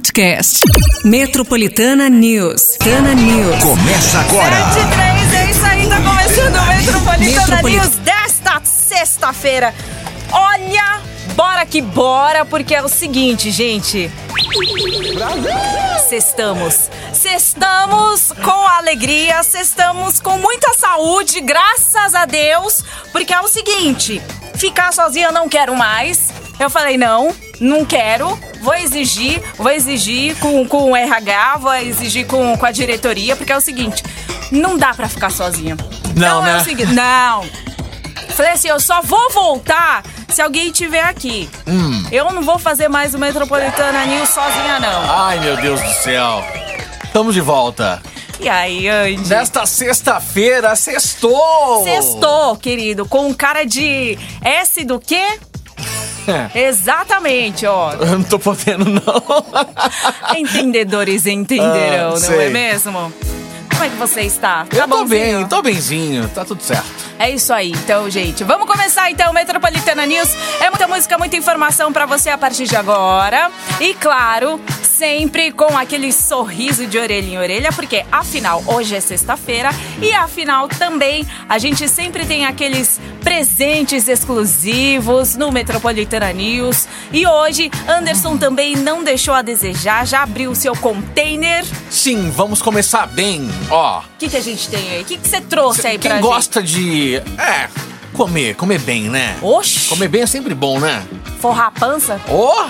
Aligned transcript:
podcast. 0.00 0.60
Metropolitana 1.04 2.08
News. 2.08 2.76
Tana 2.78 3.12
News. 3.14 3.62
Começa 3.62 4.18
agora. 4.20 4.56
23, 4.56 5.34
é 5.34 5.50
isso 5.50 5.64
aí, 5.66 5.88
tá 5.88 5.96
começando 6.00 6.56
o 6.56 6.66
Metropolitana 6.66 7.46
Metropoli- 7.46 7.76
News 7.76 7.96
desta 7.96 8.62
sexta-feira. 8.64 9.74
Olha, 10.32 11.00
bora 11.36 11.66
que 11.66 11.82
bora, 11.82 12.46
porque 12.46 12.74
é 12.74 12.82
o 12.82 12.88
seguinte, 12.88 13.50
gente. 13.50 14.10
Sextamos. 16.08 16.88
Sextamos 17.12 18.32
com 18.42 18.66
alegria, 18.78 19.42
sextamos 19.42 20.18
com 20.18 20.38
muita 20.38 20.72
saúde, 20.74 21.40
graças 21.42 22.14
a 22.14 22.24
Deus, 22.24 22.82
porque 23.12 23.34
é 23.34 23.40
o 23.40 23.48
seguinte, 23.48 24.22
ficar 24.54 24.94
sozinha 24.94 25.26
eu 25.26 25.32
não 25.32 25.46
quero 25.46 25.76
mais. 25.76 26.30
Eu 26.58 26.70
falei, 26.70 26.96
não, 26.96 27.34
não 27.60 27.84
quero. 27.84 28.38
Vou 28.62 28.74
exigir, 28.74 29.42
vou 29.56 29.70
exigir 29.70 30.36
com, 30.38 30.66
com 30.66 30.90
o 30.90 30.96
RH, 30.96 31.58
vou 31.58 31.74
exigir 31.74 32.26
com, 32.26 32.56
com 32.56 32.66
a 32.66 32.70
diretoria, 32.70 33.36
porque 33.36 33.52
é 33.52 33.56
o 33.56 33.60
seguinte, 33.60 34.02
não 34.50 34.76
dá 34.76 34.94
pra 34.94 35.08
ficar 35.08 35.30
sozinha. 35.30 35.76
Não, 36.16 36.42
é 36.46 36.52
né? 36.52 36.56
o 36.58 36.64
seguinte, 36.64 36.92
não. 36.92 37.44
Falei 38.30 38.52
assim, 38.52 38.68
eu 38.68 38.80
só 38.80 39.02
vou 39.02 39.30
voltar 39.30 40.02
se 40.28 40.40
alguém 40.40 40.70
estiver 40.70 41.04
aqui. 41.04 41.48
Hum. 41.66 42.06
Eu 42.10 42.32
não 42.32 42.42
vou 42.42 42.58
fazer 42.58 42.88
mais 42.88 43.14
o 43.14 43.18
Metropolitana 43.18 44.06
News 44.06 44.28
sozinha, 44.30 44.80
não. 44.80 45.10
Ai, 45.10 45.38
meu 45.40 45.56
Deus 45.56 45.80
do 45.80 45.92
céu. 46.02 46.44
Estamos 47.04 47.34
de 47.34 47.40
volta. 47.40 48.00
E 48.40 48.48
aí, 48.48 48.88
Andy? 48.88 49.28
Nesta 49.28 49.66
sexta-feira, 49.66 50.74
sextou! 50.74 51.84
Sextou, 51.84 52.56
querido, 52.56 53.04
com 53.04 53.26
um 53.26 53.34
cara 53.34 53.64
de 53.64 54.18
S 54.42 54.82
do 54.84 54.98
quê? 54.98 55.38
Exatamente, 56.54 57.66
ó. 57.66 57.92
Eu 58.00 58.06
não 58.18 58.22
tô 58.22 58.38
podendo, 58.38 58.84
não. 58.84 59.00
Entendedores 60.36 61.26
entenderão, 61.26 62.08
Ah, 62.08 62.10
não 62.10 62.16
sei. 62.16 62.46
é 62.46 62.50
mesmo? 62.50 63.12
Como 63.80 63.88
é 63.88 63.94
que 63.94 63.98
você 63.98 64.20
está? 64.20 64.66
Tá 64.66 64.76
Eu 64.76 64.82
tô 64.82 64.88
bonzinho? 64.88 65.08
bem, 65.08 65.48
tô 65.48 65.62
benzinho, 65.62 66.28
tá 66.28 66.44
tudo 66.44 66.62
certo. 66.62 66.84
É 67.18 67.30
isso 67.30 67.50
aí, 67.50 67.70
então, 67.70 68.10
gente. 68.10 68.44
Vamos 68.44 68.66
começar 68.66 69.10
então 69.10 69.30
o 69.30 69.34
Metropolitana 69.34 70.04
News. 70.04 70.28
É 70.60 70.68
muita 70.68 70.86
música, 70.86 71.16
muita 71.16 71.38
informação 71.38 71.90
pra 71.90 72.04
você 72.04 72.28
a 72.28 72.36
partir 72.36 72.66
de 72.66 72.76
agora. 72.76 73.50
E 73.80 73.94
claro, 73.94 74.60
sempre 74.82 75.50
com 75.50 75.78
aquele 75.78 76.12
sorriso 76.12 76.86
de 76.86 76.98
orelha 76.98 77.26
em 77.26 77.38
orelha, 77.38 77.72
porque 77.72 78.04
afinal 78.12 78.62
hoje 78.66 78.94
é 78.94 79.00
sexta-feira 79.00 79.70
e 80.02 80.12
afinal 80.12 80.68
também 80.68 81.26
a 81.48 81.56
gente 81.56 81.88
sempre 81.88 82.26
tem 82.26 82.44
aqueles 82.44 83.00
presentes 83.22 84.08
exclusivos 84.08 85.36
no 85.36 85.50
Metropolitana 85.50 86.30
News. 86.34 86.86
E 87.12 87.26
hoje 87.26 87.70
Anderson 87.88 88.36
também 88.36 88.76
não 88.76 89.02
deixou 89.02 89.32
a 89.32 89.40
desejar, 89.40 90.06
já 90.06 90.22
abriu 90.22 90.50
o 90.50 90.54
seu 90.54 90.76
container. 90.76 91.64
Sim, 91.88 92.30
vamos 92.30 92.60
começar 92.60 93.06
bem. 93.06 93.48
Ó, 93.70 94.00
O 94.00 94.02
que, 94.18 94.28
que 94.28 94.36
a 94.36 94.40
gente 94.42 94.68
tem 94.68 94.90
aí? 94.90 95.02
O 95.02 95.04
que, 95.04 95.16
que 95.16 95.28
você 95.28 95.40
trouxe 95.40 95.86
aí 95.86 95.98
pra 95.98 96.10
quem 96.10 96.18
gente? 96.18 96.26
gosta 96.28 96.62
de. 96.62 97.16
É, 97.38 97.68
comer, 98.12 98.54
comer 98.56 98.78
bem, 98.80 99.04
né? 99.08 99.36
Oxi! 99.40 99.88
Comer 99.88 100.08
bem 100.08 100.22
é 100.22 100.26
sempre 100.26 100.54
bom, 100.54 100.80
né? 100.80 101.06
Forrar 101.40 101.66
a 101.66 101.70
pança? 101.70 102.20
Ó, 102.28 102.68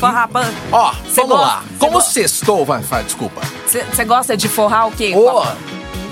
Forrar 0.00 0.24
a 0.24 0.28
pança? 0.28 0.52
ó, 0.72 0.92
Cê 0.92 0.98
vamos 1.22 1.28
gosta? 1.30 1.46
lá. 1.46 1.62
Cê 1.62 1.74
Como 1.78 1.92
gosta? 1.92 2.10
sextou, 2.12 2.64
vai, 2.64 2.80
vai, 2.82 3.04
desculpa. 3.04 3.40
Você 3.66 4.04
gosta 4.04 4.36
de 4.36 4.48
forrar 4.48 4.88
o 4.88 4.92
quê? 4.92 5.12
Ó, 5.16 5.46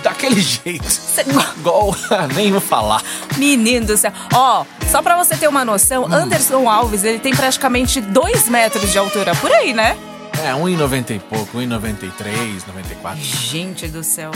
daquele 0.03 0.41
jeito. 0.41 0.89
Cê 0.89 1.23
Igual, 1.59 1.95
nem 2.34 2.53
vou 2.53 2.61
falar. 2.61 3.03
Menino 3.37 3.87
do 3.89 3.97
céu. 3.97 4.12
Ó, 4.33 4.65
só 4.91 5.03
pra 5.03 5.17
você 5.17 5.37
ter 5.37 5.48
uma 5.48 5.65
noção, 5.65 6.05
Hum. 6.05 6.12
Anderson 6.15 6.69
Alves, 6.70 7.03
ele 7.05 7.19
tem 7.19 7.34
praticamente 7.34 8.00
2 8.00 8.48
metros 8.48 8.91
de 8.93 8.98
altura. 8.98 9.34
Por 9.34 9.50
aí, 9.50 9.73
né? 9.75 9.97
É, 10.43 10.53
1,90 10.53 11.11
e 11.11 11.19
pouco, 11.19 11.59
1,93, 11.59 12.67
94. 12.67 13.23
Gente 13.23 13.89
do 13.89 14.03
céu. 14.03 14.31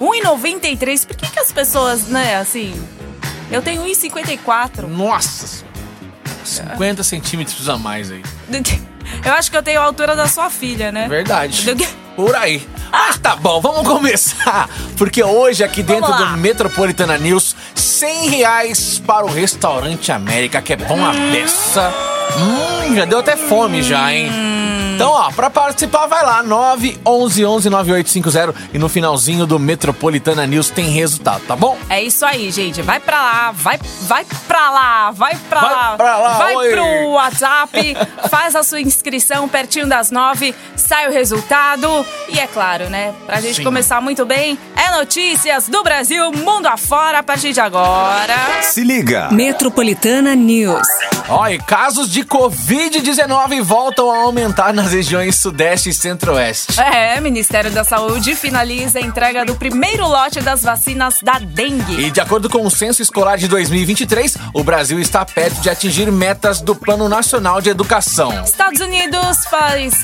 1,93. 0.00 1.06
Por 1.06 1.16
que, 1.16 1.30
que 1.30 1.38
as 1.38 1.52
pessoas, 1.52 2.08
né, 2.08 2.36
assim... 2.36 2.74
Eu 3.50 3.62
tenho 3.62 3.82
1,54. 3.82 4.86
Nossa! 4.86 5.64
50 6.44 7.02
centímetros 7.02 7.68
a 7.68 7.76
mais 7.76 8.10
aí. 8.10 8.22
Eu 9.24 9.32
acho 9.32 9.50
que 9.50 9.56
eu 9.56 9.62
tenho 9.62 9.80
a 9.80 9.84
altura 9.84 10.14
da 10.14 10.28
sua 10.28 10.48
filha, 10.48 10.92
né? 10.92 11.08
Verdade. 11.08 11.74
Por 12.14 12.34
aí. 12.36 12.66
Mas 12.92 13.18
tá 13.18 13.34
bom, 13.34 13.60
vamos 13.60 13.86
começar. 13.86 14.68
Porque 14.96 15.22
hoje, 15.22 15.64
aqui 15.64 15.82
dentro 15.82 16.12
do 16.12 16.26
Metropolitana 16.36 17.18
News, 17.18 17.56
100 17.74 18.28
reais 18.28 19.02
para 19.04 19.24
o 19.24 19.28
Restaurante 19.28 20.12
América, 20.12 20.62
que 20.62 20.74
é 20.74 20.76
bom 20.76 21.04
a 21.04 21.12
beça. 21.12 21.92
Hum, 22.38 22.94
já 22.94 23.04
deu 23.04 23.18
até 23.18 23.36
fome 23.36 23.82
já, 23.82 24.12
hein? 24.12 24.30
Então, 25.00 25.12
ó, 25.12 25.30
pra 25.32 25.48
participar, 25.48 26.06
vai 26.06 26.22
lá, 26.22 26.44
911-9850 26.44 28.54
e 28.74 28.78
no 28.78 28.88
finalzinho 28.88 29.46
do 29.46 29.58
Metropolitana 29.58 30.46
News 30.46 30.68
tem 30.70 30.88
resultado, 30.90 31.42
tá 31.46 31.56
bom? 31.56 31.76
É 31.88 32.02
isso 32.02 32.24
aí, 32.24 32.50
gente. 32.50 32.82
Vai 32.82 33.00
pra 33.00 33.20
lá, 33.20 33.50
vai, 33.52 33.78
vai 34.02 34.24
pra 34.46 34.70
lá, 34.70 35.10
vai 35.10 35.36
pra 35.48 35.60
Vai 35.60 35.72
lá. 35.72 35.96
pra 35.96 36.18
lá, 36.18 36.38
vai 36.38 36.54
oi. 36.56 36.70
pro 36.70 37.08
WhatsApp, 37.12 37.96
faz 38.28 38.54
a 38.54 38.62
sua 38.62 38.80
inscrição 38.80 39.48
pertinho 39.48 39.88
das 39.88 40.10
nove, 40.10 40.54
sai 40.76 41.08
o 41.08 41.12
resultado. 41.12 42.04
E 42.28 42.38
é 42.38 42.46
claro, 42.46 42.88
né? 42.90 43.14
Pra 43.26 43.40
gente 43.40 43.56
Sim. 43.56 43.64
começar 43.64 44.00
muito 44.00 44.24
bem, 44.26 44.58
é 44.76 44.96
notícias 44.98 45.68
do 45.68 45.82
Brasil, 45.82 46.30
mundo 46.32 46.66
afora, 46.66 47.18
a 47.20 47.22
partir 47.22 47.52
de 47.52 47.60
agora. 47.60 48.34
Se 48.62 48.82
liga. 48.84 49.28
Metropolitana 49.30 50.34
News. 50.34 50.86
Ó, 51.28 51.46
e 51.48 51.58
casos 51.58 52.10
de 52.10 52.22
Covid-19 52.24 53.62
voltam 53.62 54.10
a 54.10 54.18
aumentar 54.18 54.72
nas 54.74 54.89
regiões 54.92 55.36
Sudeste 55.36 55.90
e 55.90 55.92
Centro-Oeste. 55.92 56.80
É, 56.80 57.20
Ministério 57.20 57.70
da 57.70 57.84
Saúde 57.84 58.34
finaliza 58.34 58.98
a 58.98 59.02
entrega 59.02 59.44
do 59.44 59.54
primeiro 59.54 60.06
lote 60.06 60.40
das 60.40 60.62
vacinas 60.62 61.20
da 61.22 61.38
dengue. 61.38 62.00
E 62.00 62.10
de 62.10 62.20
acordo 62.20 62.48
com 62.48 62.64
o 62.64 62.70
Censo 62.70 63.02
Escolar 63.02 63.36
de 63.36 63.48
2023, 63.48 64.36
o 64.54 64.62
Brasil 64.62 64.98
está 64.98 65.24
perto 65.24 65.60
de 65.60 65.70
atingir 65.70 66.10
metas 66.10 66.60
do 66.60 66.74
Plano 66.74 67.08
Nacional 67.08 67.60
de 67.60 67.70
Educação. 67.70 68.44
Estados 68.44 68.80
Unidos 68.80 69.44
faz, 69.46 69.94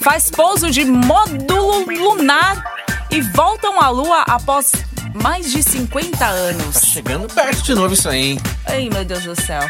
faz 0.00 0.30
pouso 0.30 0.70
de 0.70 0.84
módulo 0.84 1.84
lunar 1.88 2.62
e 3.10 3.20
voltam 3.20 3.80
à 3.80 3.88
Lua 3.88 4.22
após 4.28 4.72
mais 5.14 5.50
de 5.50 5.62
50 5.62 6.24
anos. 6.24 6.76
Chegando 6.92 7.32
perto 7.32 7.62
de 7.62 7.74
novo 7.74 7.94
isso 7.94 8.08
aí, 8.08 8.32
hein? 8.32 8.40
Ai, 8.66 8.88
meu 8.90 9.04
Deus 9.04 9.24
do 9.24 9.40
céu. 9.40 9.62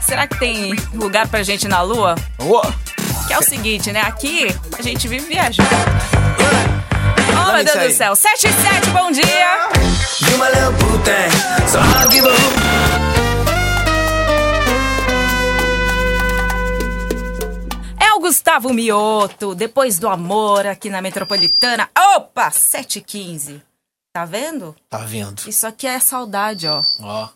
Será 0.00 0.26
que 0.26 0.38
tem 0.38 0.74
lugar 0.92 1.28
pra 1.28 1.42
gente 1.42 1.66
na 1.68 1.80
Lua? 1.82 2.14
Ô, 2.38 2.60
Que 3.32 3.36
é 3.36 3.38
o 3.38 3.42
seguinte, 3.48 3.90
né? 3.90 4.02
Aqui 4.02 4.46
a 4.78 4.82
gente 4.82 5.08
vive 5.08 5.26
viajando. 5.26 5.66
Oh, 7.48 7.52
meu 7.54 7.64
Deus 7.64 7.78
do 7.78 7.90
céu. 7.96 8.14
7 8.14 8.46
e 8.46 8.52
7, 8.52 8.90
bom 8.90 9.10
dia. 9.10 9.22
You 9.24 10.36
my 10.36 10.48
little 10.48 10.72
boo 10.72 10.98
thing, 10.98 11.30
so 11.66 11.78
I'll 11.78 12.10
give 12.10 12.26
a 12.26 12.30
hoot. 12.30 12.52
É 17.98 18.12
o 18.12 18.20
Gustavo 18.20 18.70
Mioto, 18.74 19.54
depois 19.54 19.98
do 19.98 20.10
amor 20.10 20.66
aqui 20.66 20.90
na 20.90 21.00
Metropolitana. 21.00 21.88
Opa, 22.14 22.50
7 22.50 22.98
e 22.98 23.02
15. 23.02 23.62
Tá 24.12 24.26
vendo? 24.26 24.76
tá 24.90 24.98
vendo? 24.98 25.48
Isso 25.48 25.66
aqui 25.66 25.86
é 25.86 25.98
saudade, 25.98 26.68
ó. 26.68 26.82
Ó. 27.00 27.28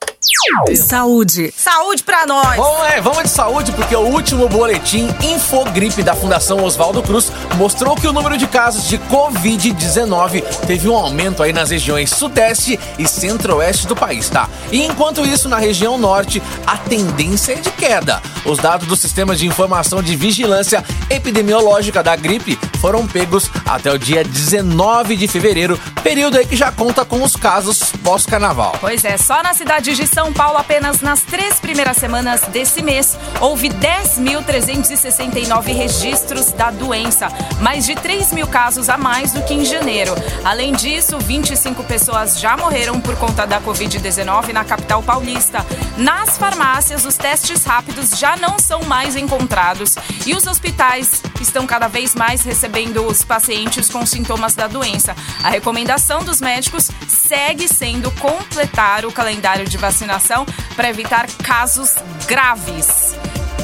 Saúde. 0.77 1.53
Saúde 1.57 2.03
pra 2.03 2.27
nós! 2.27 2.57
Bom, 2.57 2.85
é, 2.85 3.01
vamos 3.01 3.25
de 3.25 3.31
saúde, 3.31 3.73
porque 3.73 3.95
o 3.95 4.01
último 4.01 4.49
boletim 4.49 5.09
Infogripe 5.23 6.03
da 6.03 6.15
Fundação 6.15 6.63
Oswaldo 6.63 7.03
Cruz 7.03 7.33
mostrou 7.57 7.97
que 7.97 8.07
o 8.07 8.13
número 8.13 8.37
de 8.37 8.47
casos 8.47 8.89
de 8.89 8.99
Covid-19 8.99 10.43
teve 10.67 10.89
um 10.89 10.97
aumento 10.97 11.43
aí 11.43 11.53
nas 11.53 11.71
regiões 11.71 12.11
sudeste 12.11 12.79
e 12.99 13.07
centro-oeste 13.07 13.87
do 13.87 13.97
país, 13.97 14.29
tá? 14.29 14.49
E 14.71 14.85
enquanto 14.85 15.27
isso, 15.27 15.49
na 15.49 15.59
região 15.59 15.99
norte, 15.99 16.43
a 16.67 16.77
tendência 16.77 17.53
é 17.53 17.57
de 17.57 17.71
queda. 17.73 18.23
Os 18.45 18.59
dados 18.59 18.87
do 18.87 18.97
Sistema 18.97 19.35
de 19.35 19.47
Informação 19.47 20.03
de 20.03 20.15
Vigilância 20.15 20.85
Epidemiológica 21.11 22.03
da 22.03 22.15
Gripe 22.15 22.59
foram 22.81 23.07
pegos 23.07 23.51
até 23.67 23.93
o 23.93 23.99
dia 23.99 24.23
19 24.23 25.17
de 25.17 25.27
fevereiro, 25.27 25.79
período 26.03 26.37
aí 26.37 26.47
que 26.47 26.57
já 26.57 26.71
conta 26.71 27.05
com 27.05 27.23
os 27.23 27.35
casos 27.35 27.93
pós-carnaval. 28.05 28.77
Pois 28.81 29.05
é, 29.05 29.17
só 29.17 29.43
na 29.43 29.55
cidade 29.55 29.95
de 29.95 30.07
São 30.07 30.33
Paulo, 30.37 30.59
apenas 30.59 31.01
nas 31.01 31.23
três 31.23 31.59
primeiras 31.59 31.97
semanas 31.97 32.43
desse 32.49 32.83
mês, 32.83 33.17
houve 33.41 33.71
10.369 33.71 35.75
registros 35.75 36.53
da 36.53 36.71
doença, 36.71 37.29
mais 37.63 37.87
de 37.87 37.95
3 37.95 38.33
mil 38.33 38.47
casos 38.47 38.91
a 38.91 38.99
mais 38.99 39.33
do 39.33 39.43
que 39.45 39.55
em 39.55 39.65
janeiro. 39.65 40.15
Além 40.45 40.75
disso, 40.75 41.19
25 41.19 41.83
pessoas 41.85 42.39
já 42.39 42.55
morreram 42.55 43.01
por 43.01 43.17
conta 43.17 43.47
da 43.47 43.63
Covid-19 43.63 44.53
na 44.53 44.63
capital 44.63 45.03
paulista. 45.03 45.65
Nas 45.97 46.37
farmácias, 46.37 47.07
os 47.07 47.17
testes 47.17 47.65
rápidos 47.65 48.11
já 48.11 48.37
não 48.37 48.59
são 48.59 48.83
mais 48.83 49.17
encontrados 49.17 49.95
e 50.27 50.35
os 50.35 50.47
hospitais 50.47 51.23
estão 51.41 51.67
cada 51.67 51.89
vez 51.89 52.15
mais 52.15 52.43
recebendo 52.43 53.07
os 53.07 53.25
pacientes 53.25 53.89
com 53.89 54.05
sintomas 54.05 54.55
da 54.55 54.67
doença. 54.67 55.17
A 55.43 55.49
recomendação 55.49 56.23
dos 56.23 56.43
médicos 56.43 56.91
segue 57.09 57.67
sendo 57.69 58.11
completar 58.13 59.07
o 59.07 59.13
calendário 59.13 59.67
de 59.67 59.79
vacinação 59.79 60.26
para 60.75 60.89
evitar 60.89 61.27
casos 61.43 61.95
graves. 62.27 63.15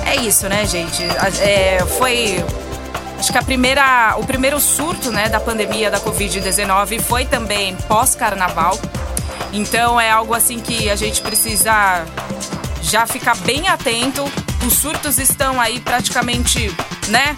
É 0.06 0.16
isso, 0.16 0.48
né, 0.48 0.66
gente? 0.66 1.02
É, 1.40 1.84
foi 1.98 2.44
acho 3.18 3.30
que 3.30 3.38
a 3.38 3.42
primeira, 3.42 4.16
o 4.18 4.24
primeiro 4.24 4.58
surto 4.58 5.12
né, 5.12 5.28
da 5.28 5.38
pandemia 5.38 5.90
da 5.90 6.00
Covid-19 6.00 7.00
foi 7.00 7.24
também 7.24 7.76
pós-carnaval. 7.88 8.78
Então 9.52 10.00
é 10.00 10.10
algo 10.10 10.34
assim 10.34 10.58
que 10.58 10.90
a 10.90 10.96
gente 10.96 11.20
precisa 11.20 12.04
já 12.82 13.06
ficar 13.06 13.36
bem 13.38 13.68
atento. 13.68 14.24
Os 14.66 14.74
surtos 14.74 15.18
estão 15.18 15.60
aí 15.60 15.78
praticamente, 15.78 16.74
né, 17.08 17.36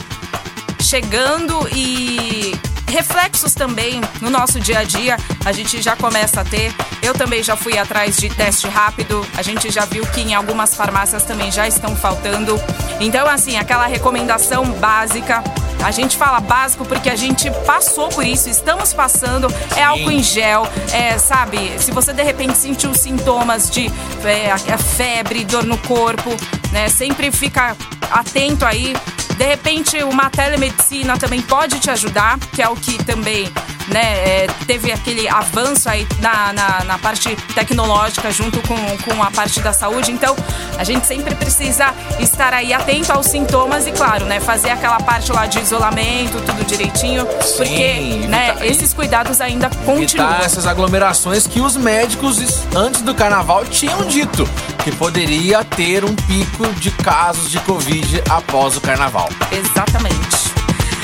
chegando 0.81 1.69
e 1.75 2.55
reflexos 2.95 3.55
também 3.55 4.01
no 4.21 4.31
nosso 4.31 4.61
dia 4.61 4.79
a 4.79 4.85
dia 4.85 5.17
a 5.45 5.51
gente 5.51 5.83
já 5.83 5.97
começa 5.97 6.41
a 6.43 6.45
ter. 6.45 6.73
Eu 7.03 7.13
também 7.13 7.43
já 7.43 7.57
fui 7.57 7.77
atrás 7.77 8.17
de 8.17 8.29
teste 8.29 8.69
rápido. 8.69 9.27
A 9.37 9.43
gente 9.43 9.69
já 9.69 9.85
viu 9.85 10.07
que 10.07 10.21
em 10.21 10.33
algumas 10.33 10.77
farmácias 10.77 11.25
também 11.25 11.51
já 11.51 11.67
estão 11.67 11.97
faltando. 11.97 12.59
Então, 13.01 13.27
assim, 13.27 13.57
aquela 13.57 13.87
recomendação 13.87 14.65
básica. 14.75 15.43
A 15.85 15.91
gente 15.91 16.17
fala 16.17 16.41
básico 16.41 16.87
porque 16.87 17.11
a 17.11 17.17
gente 17.17 17.51
passou 17.67 18.09
por 18.09 18.25
isso, 18.25 18.49
estamos 18.49 18.95
passando. 18.95 19.53
É 19.77 19.83
álcool 19.83 20.13
em 20.13 20.23
gel, 20.23 20.67
é, 20.93 21.19
sabe? 21.19 21.73
Se 21.79 21.91
você 21.91 22.13
de 22.13 22.23
repente 22.23 22.57
sentiu 22.57 22.95
sintomas 22.95 23.69
de 23.69 23.91
é, 24.25 24.79
febre, 24.79 25.45
dor 25.45 25.65
no 25.65 25.77
corpo, 25.79 26.31
né? 26.75 26.89
Sempre 26.89 27.31
fica 27.31 27.77
atento 28.11 28.67
aí 28.67 28.93
de 29.37 29.45
repente, 29.45 30.03
uma 30.05 30.31
telemedicina 30.31 31.19
também 31.19 31.43
pode 31.43 31.81
te 31.81 31.91
ajudar, 31.91 32.39
que 32.39 32.63
é 32.63 32.69
o 32.69 32.77
que 32.77 33.03
também 33.03 33.51
né, 33.89 34.45
é, 34.45 34.47
teve 34.67 34.93
aquele 34.93 35.29
avanço 35.29 35.89
aí 35.89 36.07
na, 36.21 36.53
na, 36.53 36.85
na, 36.85 36.99
parte 36.99 37.37
tecnológica 37.55 38.31
junto 38.31 38.61
com, 38.63 38.77
com 38.99 39.23
a 39.23 39.31
parte 39.31 39.61
da 39.61 39.73
saúde. 39.73 40.13
Então, 40.13 40.37
a 40.79 40.85
gente 40.85 41.07
sempre 41.07 41.35
precisa 41.35 41.93
estar 42.19 42.55
aí 42.55 42.73
atento 42.73 43.13
aos 43.13 43.27
sintomas 43.27 43.87
e, 43.87 43.93
claro, 43.93 44.25
né, 44.25 44.41
fazer 44.41 44.71
aquela 44.71 44.99
parte 45.01 45.33
lá 45.33 45.47
de 45.47 45.59
isolamento, 45.59 46.41
tudo 46.47 46.65
direitinho, 46.65 47.27
Sim, 47.43 47.57
porque 47.57 48.27
né, 48.29 48.57
esses 48.63 48.95
cuidados 48.95 49.41
ainda 49.41 49.69
continuam. 49.85 50.35
Essas 50.37 50.67
aglomerações 50.67 51.47
que 51.47 51.61
os 51.61 51.77
médicos, 51.77 52.39
antes 52.75 53.03
do 53.03 53.15
carnaval, 53.15 53.65
tinham 53.67 54.07
dito 54.07 54.49
que 54.83 54.93
poderia 54.93 55.65
ter 55.65 56.05
um 56.05 56.15
pico 56.15 56.64
de 56.73 56.91
casos 56.91 57.51
de 57.51 57.59
Covid 57.61 58.23
após 58.31 58.77
o 58.77 58.81
carnaval. 58.81 59.29
Exatamente. 59.53 60.54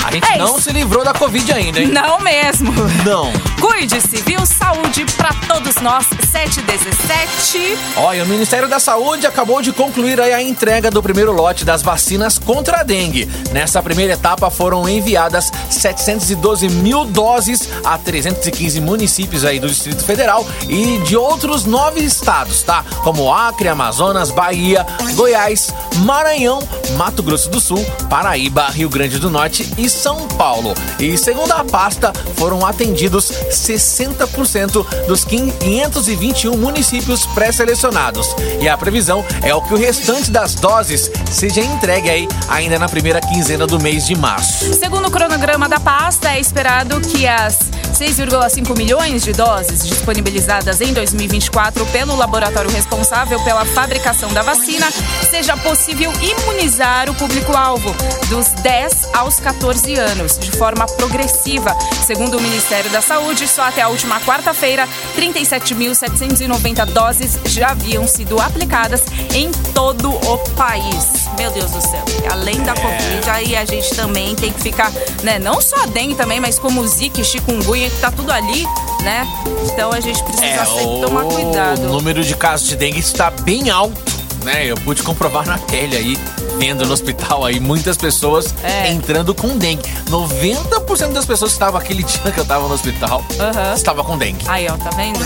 A 0.03 0.11
gente 0.11 0.27
É 0.27 0.37
não 0.37 0.55
isso. 0.57 0.61
se 0.63 0.71
livrou 0.73 1.03
da 1.03 1.13
Covid 1.13 1.51
ainda, 1.53 1.79
hein? 1.79 1.87
Não 1.87 2.19
mesmo. 2.19 2.71
Não. 3.05 3.31
Cuide-se, 3.59 4.17
viu? 4.25 4.45
Saúde 4.45 5.05
pra 5.17 5.31
todos 5.47 5.75
nós. 5.75 6.05
717. 6.31 7.77
Olha, 7.97 8.23
o 8.23 8.27
Ministério 8.27 8.67
da 8.67 8.79
Saúde 8.79 9.27
acabou 9.27 9.61
de 9.61 9.71
concluir 9.71 10.19
a 10.19 10.41
entrega 10.41 10.89
do 10.89 11.01
primeiro 11.01 11.31
lote 11.31 11.63
das 11.63 11.81
vacinas 11.81 12.39
contra 12.39 12.79
a 12.79 12.83
dengue. 12.83 13.29
Nessa 13.51 13.81
primeira 13.81 14.13
etapa 14.13 14.49
foram 14.49 14.87
enviadas 14.89 15.51
712 15.69 16.69
mil 16.69 17.05
doses 17.05 17.69
a 17.83 17.97
315 17.97 18.79
municípios 18.81 19.45
aí 19.45 19.59
do 19.59 19.67
Distrito 19.67 20.03
Federal 20.03 20.45
e 20.67 20.97
de 20.99 21.15
outros 21.15 21.65
nove 21.65 22.01
estados, 22.01 22.63
tá? 22.63 22.83
Como 23.03 23.31
Acre, 23.31 23.67
Amazonas, 23.67 24.31
Bahia, 24.31 24.85
Goiás, 25.15 25.73
Maranhão, 25.97 26.59
Mato 26.97 27.21
Grosso 27.21 27.49
do 27.49 27.59
Sul, 27.59 27.83
Paraíba, 28.09 28.67
Rio 28.69 28.89
Grande 28.89 29.19
do 29.19 29.29
Norte 29.29 29.71
e 29.77 29.89
São 29.91 30.27
Paulo. 30.29 30.73
E 30.99 31.17
segundo 31.17 31.51
a 31.51 31.63
pasta, 31.63 32.13
foram 32.35 32.65
atendidos 32.65 33.31
60% 33.49 35.05
dos 35.05 35.25
521 35.25 36.57
municípios 36.57 37.25
pré-selecionados. 37.27 38.35
E 38.59 38.67
a 38.67 38.77
previsão 38.77 39.25
é 39.43 39.53
o 39.53 39.61
que 39.61 39.73
o 39.73 39.77
restante 39.77 40.31
das 40.31 40.55
doses 40.55 41.11
seja 41.29 41.61
entregue 41.61 42.09
aí 42.09 42.27
ainda 42.49 42.79
na 42.79 42.89
primeira 42.89 43.21
quinzena 43.21 43.67
do 43.67 43.79
mês 43.79 44.05
de 44.05 44.15
março. 44.15 44.73
Segundo 44.73 45.07
o 45.07 45.11
cronograma 45.11 45.67
da 45.67 45.79
pasta, 45.79 46.29
é 46.29 46.39
esperado 46.39 46.99
que 47.01 47.27
as 47.27 47.59
6,5 48.01 48.75
milhões 48.75 49.21
de 49.21 49.31
doses 49.31 49.87
disponibilizadas 49.87 50.81
em 50.81 50.91
2024 50.91 51.85
pelo 51.91 52.15
laboratório 52.15 52.71
responsável 52.71 53.39
pela 53.43 53.63
fabricação 53.63 54.33
da 54.33 54.41
vacina 54.41 54.89
seja 55.29 55.55
possível 55.57 56.11
imunizar 56.19 57.11
o 57.11 57.13
público-alvo 57.13 57.93
dos 58.27 58.49
10 58.63 59.13
aos 59.13 59.39
14 59.39 59.93
anos, 59.93 60.39
de 60.39 60.49
forma 60.49 60.87
progressiva. 60.87 61.77
Segundo 62.03 62.39
o 62.39 62.41
Ministério 62.41 62.89
da 62.89 63.01
Saúde, 63.01 63.47
só 63.47 63.65
até 63.65 63.83
a 63.83 63.89
última 63.89 64.19
quarta-feira, 64.21 64.87
37.790 65.15 66.85
doses 66.87 67.37
já 67.45 67.69
haviam 67.69 68.07
sido 68.07 68.41
aplicadas 68.41 69.03
em 69.35 69.51
todo 69.75 70.09
o 70.09 70.37
país. 70.55 71.20
Meu 71.41 71.49
Deus 71.49 71.71
do 71.71 71.81
céu. 71.81 72.03
Além 72.31 72.61
da 72.61 72.75
Covid, 72.75 73.27
aí 73.31 73.55
a 73.55 73.65
gente 73.65 73.89
também 73.95 74.35
tem 74.35 74.53
que 74.53 74.61
ficar, 74.61 74.91
né? 75.23 75.39
Não 75.39 75.59
só 75.59 75.75
a 75.77 75.85
dengue 75.87 76.13
também, 76.13 76.39
mas 76.39 76.59
como 76.59 76.81
o 76.81 76.87
zika, 76.87 77.23
chikungunya, 77.23 77.89
que 77.89 77.97
tá 77.97 78.11
tudo 78.11 78.31
ali, 78.31 78.63
né? 79.01 79.27
Então 79.65 79.91
a 79.91 79.99
gente 79.99 80.21
precisa 80.21 80.63
sempre 80.65 81.01
tomar 81.01 81.23
cuidado. 81.25 81.81
É, 81.83 81.87
o 81.87 81.91
número 81.93 82.23
de 82.23 82.35
casos 82.35 82.67
de 82.67 82.75
dengue 82.75 82.99
está 82.99 83.31
bem 83.31 83.71
alto, 83.71 83.99
né? 84.43 84.67
Eu 84.67 84.75
pude 84.75 85.01
comprovar 85.01 85.43
na 85.47 85.57
pele 85.57 85.97
aí, 85.97 86.17
vendo 86.59 86.85
no 86.85 86.93
hospital 86.93 87.43
aí, 87.43 87.59
muitas 87.59 87.97
pessoas 87.97 88.53
É. 88.63 88.91
entrando 88.91 89.33
com 89.33 89.57
dengue. 89.57 89.81
90% 90.11 91.11
das 91.11 91.25
pessoas 91.25 91.51
que 91.53 91.55
estavam 91.55 91.81
aquele 91.81 92.03
dia 92.05 92.31
que 92.31 92.39
eu 92.39 92.45
tava 92.45 92.67
no 92.67 92.73
hospital, 92.75 93.25
Aham. 93.39 93.73
estava 93.73 94.03
com 94.03 94.15
dengue. 94.15 94.45
Aí, 94.47 94.67
ó, 94.69 94.77
tá 94.77 94.91
vendo? 94.91 95.19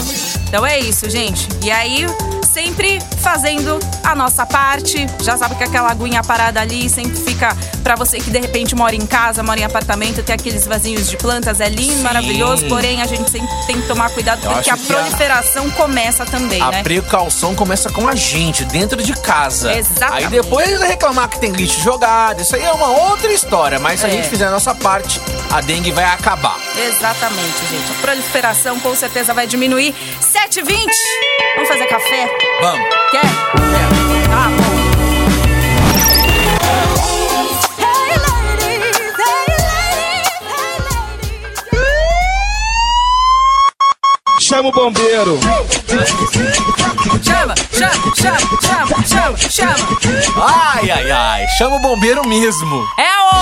Então 0.48 0.66
é 0.66 0.80
isso, 0.80 1.10
gente. 1.10 1.50
E 1.62 1.70
aí, 1.70 2.06
sempre 2.56 3.00
fazendo 3.22 3.78
a 4.02 4.16
nossa 4.16 4.46
parte. 4.46 5.06
Já 5.22 5.38
sabe 5.38 5.56
que 5.56 5.64
aquela 5.66 5.92
aguinha 5.92 6.24
parada 6.24 6.62
ali 6.62 6.90
sempre 6.90 7.18
fica 7.18 7.54
pra 7.84 7.96
você 7.98 8.18
que 8.18 8.32
de 8.32 8.40
repente 8.40 8.74
mora 8.74 8.96
em 8.96 9.06
casa, 9.06 9.44
mora 9.44 9.60
em 9.60 9.66
apartamento, 9.66 10.24
tem 10.24 10.34
aqueles 10.34 10.66
vasinhos 10.66 11.10
de 11.10 11.18
plantas, 11.18 11.60
é 11.60 11.68
lindo, 11.68 11.92
Sim. 11.96 12.02
maravilhoso. 12.02 12.66
Porém, 12.68 13.02
a 13.02 13.06
gente 13.06 13.30
sempre 13.30 13.50
tem 13.68 13.82
que 13.82 13.88
tomar 13.90 14.10
cuidado 14.12 14.42
Eu 14.46 14.52
porque 14.54 14.70
a 14.70 14.78
que 14.78 14.82
a- 14.94 14.96
proliferação 14.96 15.70
começa 15.72 16.26
também, 16.26 16.62
A 16.62 16.72
né? 16.72 16.82
precaução 16.82 17.54
começa 17.54 17.90
com 17.90 18.08
a 18.08 18.16
gente, 18.16 18.64
dentro 18.64 19.04
de 19.04 19.12
casa. 19.20 19.76
Exatamente. 19.76 20.24
Aí 20.24 20.28
depois 20.32 20.80
reclamar 20.80 21.28
que 21.28 21.38
tem 21.40 21.52
lixo 21.52 21.82
jogado, 21.82 22.42
isso 22.42 22.56
aí 22.56 22.64
é 22.64 22.72
uma 22.72 22.88
outra 22.88 23.34
história. 23.34 23.80
Mas 23.80 24.00
se 24.00 24.06
a 24.06 24.10
É. 24.10 24.12
gente 24.14 24.30
fizer 24.30 24.46
a 24.48 24.52
nossa 24.52 24.74
parte, 24.74 25.20
a 25.52 25.60
dengue 25.60 25.92
vai 25.92 26.06
acabar. 26.06 26.58
Exatamente, 26.78 27.66
gente. 27.70 27.92
A 27.92 28.02
proliferação 28.02 28.80
com 28.80 28.96
certeza 28.96 29.34
vai 29.34 29.46
diminuir. 29.46 29.94
7h20. 30.22 30.90
Vamos 31.56 31.70
fazer 31.70 31.86
café? 31.88 32.45
Vamos. 32.62 32.90
Quer? 33.12 33.22
Tá 33.22 33.95
Chama 44.56 44.70
o 44.70 44.72
bombeiro. 44.72 45.38
Chama, 47.22 47.54
chama, 47.74 47.94
chama, 48.16 48.40
chama, 48.62 49.04
chama, 49.06 49.38
chama. 49.50 49.76
Ai, 50.48 50.90
ai, 50.92 51.12
ai. 51.12 51.46
Chama 51.58 51.76
o 51.76 51.80
bombeiro 51.80 52.26
mesmo. 52.26 52.88
É 52.98 53.36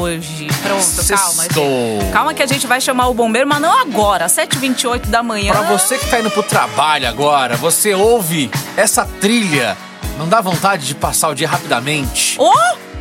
hoje. 0.00 0.48
Pronto, 0.60 1.06
calma. 1.06 1.42
Gente. 1.44 2.10
Calma 2.12 2.34
que 2.34 2.42
a 2.42 2.46
gente 2.46 2.66
vai 2.66 2.80
chamar 2.80 3.06
o 3.10 3.14
bombeiro, 3.14 3.46
mas 3.46 3.60
não 3.60 3.78
agora, 3.78 4.26
7h28 4.26 5.06
da 5.06 5.22
manhã. 5.22 5.52
Pra 5.52 5.62
você 5.62 5.98
que 5.98 6.10
tá 6.10 6.18
indo 6.18 6.32
pro 6.32 6.42
trabalho 6.42 7.08
agora, 7.08 7.56
você 7.56 7.94
ouve 7.94 8.50
essa 8.76 9.04
trilha, 9.20 9.76
não 10.18 10.26
dá 10.26 10.40
vontade 10.40 10.84
de 10.84 10.96
passar 10.96 11.28
o 11.28 11.34
dia 11.34 11.46
rapidamente? 11.46 12.34
Ô! 12.40 12.52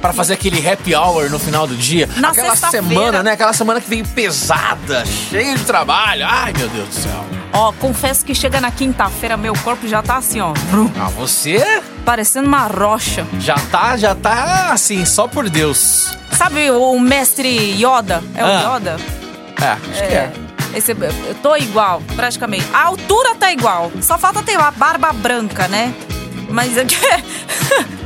Pra 0.01 0.11
fazer 0.11 0.33
aquele 0.33 0.67
happy 0.67 0.95
hour 0.95 1.29
no 1.29 1.37
final 1.37 1.67
do 1.67 1.75
dia? 1.75 2.09
Na 2.17 2.29
Aquela 2.29 2.55
semana, 2.55 3.21
né? 3.21 3.33
Aquela 3.33 3.53
semana 3.53 3.79
que 3.79 3.87
veio 3.87 4.05
pesada, 4.07 5.05
cheia 5.05 5.55
de 5.55 5.63
trabalho. 5.63 6.25
Ai, 6.27 6.51
meu 6.57 6.67
Deus 6.69 6.87
do 6.89 6.93
céu. 6.95 7.25
Ó, 7.53 7.71
confesso 7.73 8.25
que 8.25 8.33
chega 8.33 8.59
na 8.59 8.71
quinta-feira, 8.71 9.37
meu 9.37 9.53
corpo 9.63 9.87
já 9.87 10.01
tá 10.01 10.17
assim, 10.17 10.39
ó. 10.41 10.53
Ah, 10.99 11.09
você 11.09 11.81
Parecendo 12.03 12.47
uma 12.47 12.65
rocha. 12.65 13.27
já 13.39 13.53
tá, 13.71 13.95
já 13.95 14.15
tá 14.15 14.71
assim, 14.71 15.05
só 15.05 15.27
por 15.27 15.47
Deus. 15.49 16.17
Sabe 16.31 16.71
o 16.71 16.99
mestre 16.99 17.75
Yoda? 17.79 18.23
É 18.33 18.43
o 18.43 18.47
Ah. 18.47 18.75
Yoda? 18.75 18.97
É, 19.61 19.67
acho 19.91 20.07
que 20.07 20.15
é. 20.15 20.31
Esse, 20.73 20.91
eu 20.93 21.35
tô 21.43 21.55
igual, 21.57 22.01
praticamente. 22.15 22.65
A 22.73 22.85
altura 22.85 23.35
tá 23.35 23.51
igual. 23.51 23.91
Só 24.01 24.17
falta 24.17 24.41
ter 24.41 24.59
a 24.59 24.71
barba 24.71 25.11
branca, 25.13 25.67
né? 25.67 25.93
Mas 26.49 26.75
aqui. 26.77 26.95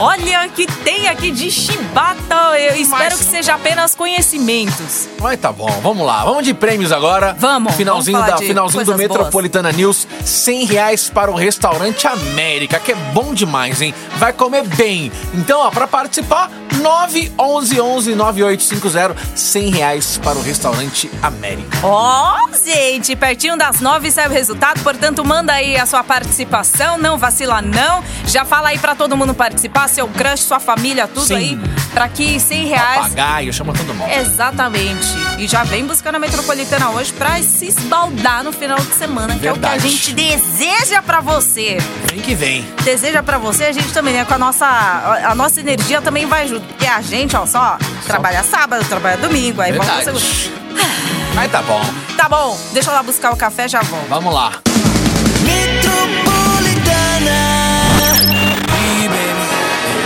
Olha 0.00 0.46
o 0.46 0.50
que 0.50 0.66
tem 0.66 1.08
aqui 1.08 1.30
de 1.30 1.50
chibata. 1.50 2.58
Eu 2.58 2.76
espero 2.76 3.04
Mas- 3.10 3.18
que 3.18 3.24
seja 3.24 3.54
apenas 3.54 3.94
conhecimentos. 3.94 5.08
Mas 5.20 5.40
tá 5.40 5.50
bom, 5.52 5.68
vamos 5.82 6.06
lá. 6.06 6.24
Vamos 6.24 6.44
de 6.44 6.54
prêmios 6.54 6.92
agora. 6.92 7.34
Vamos, 7.38 7.74
Finalzinho, 7.74 8.18
vamos 8.18 8.32
da, 8.32 8.38
finalzinho 8.38 8.84
do 8.84 8.96
Metropolitana 8.96 9.72
News. 9.72 10.06
100 10.24 10.66
reais 10.66 11.10
para 11.10 11.30
o 11.30 11.34
Restaurante 11.34 12.06
América, 12.06 12.78
que 12.78 12.92
é 12.92 12.94
bom 12.94 13.34
demais, 13.34 13.82
hein? 13.82 13.92
Vai 14.18 14.32
comer 14.32 14.64
bem. 14.64 15.10
Então, 15.34 15.60
ó, 15.60 15.70
pra 15.70 15.86
participar, 15.88 16.50
911-9850, 16.68 19.16
100 19.34 19.70
reais 19.70 20.18
para 20.22 20.38
o 20.38 20.42
restaurante 20.42 21.10
América. 21.22 21.78
Ó, 21.82 22.48
gente, 22.64 23.16
pertinho 23.16 23.56
das 23.56 23.80
nove 23.80 24.10
sai 24.10 24.26
o 24.26 24.30
resultado, 24.30 24.80
portanto, 24.82 25.24
manda 25.24 25.52
aí 25.52 25.76
a 25.76 25.86
sua 25.86 26.04
participação, 26.04 26.98
não 26.98 27.16
vacila 27.18 27.62
não. 27.62 28.02
Já 28.26 28.44
fala 28.44 28.68
aí 28.68 28.78
pra 28.78 28.94
todo 28.94 29.16
mundo 29.16 29.34
participar, 29.34 29.88
seu 29.88 30.06
crush, 30.08 30.42
sua 30.42 30.60
família, 30.60 31.08
tudo 31.08 31.26
Sim. 31.26 31.34
aí, 31.34 31.58
pra 31.92 32.08
que 32.08 32.38
100 32.38 32.66
reais. 32.66 33.02
Papagaio, 33.02 33.52
chama 33.52 33.72
todo 33.72 33.94
mundo. 33.94 34.10
Exatamente. 34.10 35.08
E 35.38 35.46
já 35.46 35.64
vem 35.64 35.86
buscando 35.86 36.16
a 36.16 36.18
Metropolitana 36.18 36.90
hoje 36.90 37.12
pra 37.12 37.40
se 37.42 37.66
esbaldar 37.66 38.44
no 38.44 38.52
final 38.52 38.78
de 38.78 38.94
semana, 38.94 39.38
que 39.38 39.46
é 39.46 39.52
o 39.52 39.58
que 39.58 39.64
a 39.64 39.70
Verdade. 39.70 39.88
gente 39.88 40.12
deseja 40.12 41.02
pra 41.02 41.20
você. 41.20 41.78
Vem 42.10 42.20
que 42.20 42.34
vem. 42.34 42.66
Deseja 42.82 43.22
pra 43.22 43.38
você, 43.38 43.64
a 43.64 43.72
gente 43.72 43.92
também, 43.92 44.14
né? 44.14 44.24
Com 44.24 44.34
a 44.34 44.38
nossa, 44.38 44.66
a 44.66 45.34
nossa 45.34 45.60
energia 45.60 46.00
também 46.00 46.26
vai 46.26 46.46
junto. 46.46 46.57
Porque 46.60 46.86
a 46.86 47.00
gente, 47.00 47.36
ó, 47.36 47.46
só 47.46 47.78
trabalha 48.06 48.42
sábado, 48.42 48.84
trabalha 48.88 49.16
domingo, 49.16 49.60
aí 49.60 49.72
Verdade. 49.72 50.04
pro 50.04 50.18
segundo. 50.20 50.58
Mas 51.34 51.50
tá 51.50 51.62
bom. 51.62 51.80
Tá 52.16 52.28
bom, 52.28 52.58
deixa 52.72 52.90
eu 52.90 52.94
lá 52.94 53.02
buscar 53.02 53.32
o 53.32 53.36
café, 53.36 53.68
já 53.68 53.80
volto. 53.82 54.08
Vamos 54.08 54.34
lá. 54.34 54.60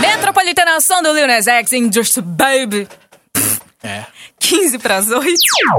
Metropolitana 0.01 0.79
som 0.81 1.01
do 1.01 1.11
Lil 1.13 1.27
Nas 1.27 1.47
X 1.47 1.71
Just 1.91 2.19
Baby. 2.21 2.87
É. 3.83 4.05
15 4.43 4.77
pras 4.77 5.09
8. 5.09 5.25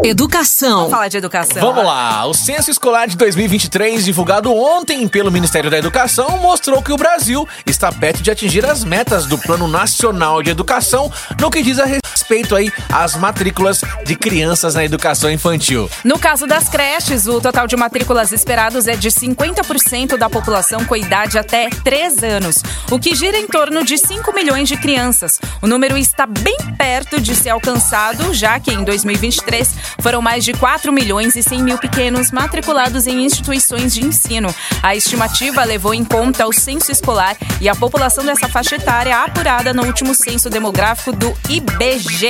Educação. 0.04 0.76
Vamos 0.76 0.90
falar 0.90 1.08
de 1.08 1.18
educação. 1.18 1.60
Vamos 1.60 1.84
lá. 1.84 2.24
O 2.24 2.32
censo 2.32 2.70
escolar 2.70 3.06
de 3.06 3.14
2023, 3.14 4.06
divulgado 4.06 4.50
ontem 4.50 5.06
pelo 5.06 5.30
Ministério 5.30 5.70
da 5.70 5.76
Educação, 5.76 6.38
mostrou 6.38 6.82
que 6.82 6.90
o 6.90 6.96
Brasil 6.96 7.46
está 7.66 7.92
perto 7.92 8.22
de 8.22 8.30
atingir 8.30 8.64
as 8.64 8.82
metas 8.82 9.26
do 9.26 9.36
Plano 9.36 9.68
Nacional 9.68 10.42
de 10.42 10.48
Educação 10.48 11.12
no 11.38 11.50
que 11.50 11.62
diz 11.62 11.78
a 11.78 11.84
respeito 11.84 12.56
aí 12.56 12.72
às 12.90 13.16
matrículas 13.16 13.82
de 14.06 14.16
crianças 14.16 14.74
na 14.74 14.82
educação 14.82 15.30
infantil. 15.30 15.90
No 16.02 16.18
caso 16.18 16.46
das 16.46 16.66
creches, 16.66 17.26
o 17.26 17.42
total 17.42 17.66
de 17.66 17.76
matrículas 17.76 18.32
esperados 18.32 18.88
é 18.88 18.96
de 18.96 19.10
50% 19.10 20.16
da 20.16 20.30
população 20.30 20.86
com 20.86 20.96
idade 20.96 21.38
até 21.38 21.68
3 21.68 22.22
anos, 22.22 22.62
o 22.90 22.98
que 22.98 23.14
gira 23.14 23.36
em 23.36 23.46
torno 23.46 23.84
de 23.84 23.98
5 23.98 24.32
milhões 24.32 24.68
de 24.68 24.76
crianças. 24.78 25.38
O 25.60 25.66
número 25.66 25.98
está 25.98 26.24
bem 26.24 26.56
perto 26.78 27.20
de 27.20 27.36
ser 27.36 27.50
alcançado, 27.50 28.32
já 28.32 28.53
que 28.60 28.72
em 28.72 28.84
2023 28.84 29.74
foram 30.00 30.20
mais 30.20 30.44
de 30.44 30.52
4 30.52 30.92
milhões 30.92 31.36
e 31.36 31.42
100 31.42 31.62
mil 31.62 31.78
pequenos 31.78 32.30
matriculados 32.30 33.06
em 33.06 33.24
instituições 33.24 33.94
de 33.94 34.04
ensino. 34.04 34.54
A 34.82 34.94
estimativa 34.94 35.64
levou 35.64 35.94
em 35.94 36.04
conta 36.04 36.46
o 36.46 36.52
censo 36.52 36.90
escolar 36.90 37.36
e 37.60 37.68
a 37.68 37.74
população 37.74 38.24
dessa 38.24 38.48
faixa 38.48 38.76
etária 38.76 39.16
apurada 39.16 39.72
no 39.72 39.84
último 39.84 40.14
censo 40.14 40.48
demográfico 40.50 41.12
do 41.12 41.34
IBGE. 41.48 42.26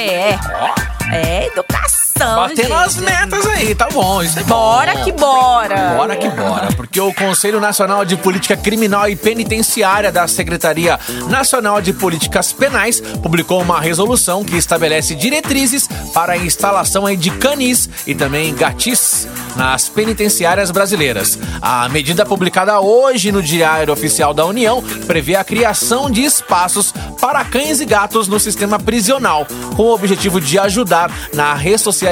É 1.12 1.46
educação, 1.46 2.03
Batendo 2.16 2.68
gente. 2.68 2.72
as 2.72 2.96
metas 2.96 3.46
aí, 3.46 3.74
tá 3.74 3.88
bom. 3.92 4.22
Isso 4.22 4.38
é 4.38 4.42
bom. 4.44 4.54
Bora 4.54 4.96
que 5.02 5.12
bora! 5.12 5.94
Bora 5.96 6.16
que 6.16 6.28
bora, 6.28 6.68
porque 6.76 7.00
o 7.00 7.12
Conselho 7.12 7.60
Nacional 7.60 8.04
de 8.04 8.16
Política 8.16 8.56
Criminal 8.56 9.08
e 9.08 9.16
Penitenciária 9.16 10.12
da 10.12 10.28
Secretaria 10.28 10.98
Nacional 11.28 11.80
de 11.80 11.92
Políticas 11.92 12.52
Penais 12.52 13.00
publicou 13.00 13.60
uma 13.60 13.80
resolução 13.80 14.44
que 14.44 14.56
estabelece 14.56 15.14
diretrizes 15.14 15.88
para 16.12 16.34
a 16.34 16.36
instalação 16.36 17.04
de 17.16 17.30
canis 17.32 17.90
e 18.06 18.14
também 18.14 18.54
gatis 18.54 19.26
nas 19.56 19.88
penitenciárias 19.88 20.70
brasileiras. 20.70 21.38
A 21.60 21.88
medida 21.88 22.24
publicada 22.24 22.80
hoje 22.80 23.32
no 23.32 23.42
Diário 23.42 23.92
Oficial 23.92 24.32
da 24.32 24.46
União 24.46 24.82
prevê 25.06 25.34
a 25.34 25.44
criação 25.44 26.10
de 26.10 26.22
espaços 26.24 26.92
para 27.20 27.44
cães 27.44 27.80
e 27.80 27.84
gatos 27.84 28.28
no 28.28 28.38
sistema 28.38 28.78
prisional, 28.78 29.46
com 29.76 29.84
o 29.84 29.94
objetivo 29.94 30.40
de 30.40 30.58
ajudar 30.58 31.10
na 31.32 31.54
ressocialização 31.54 32.03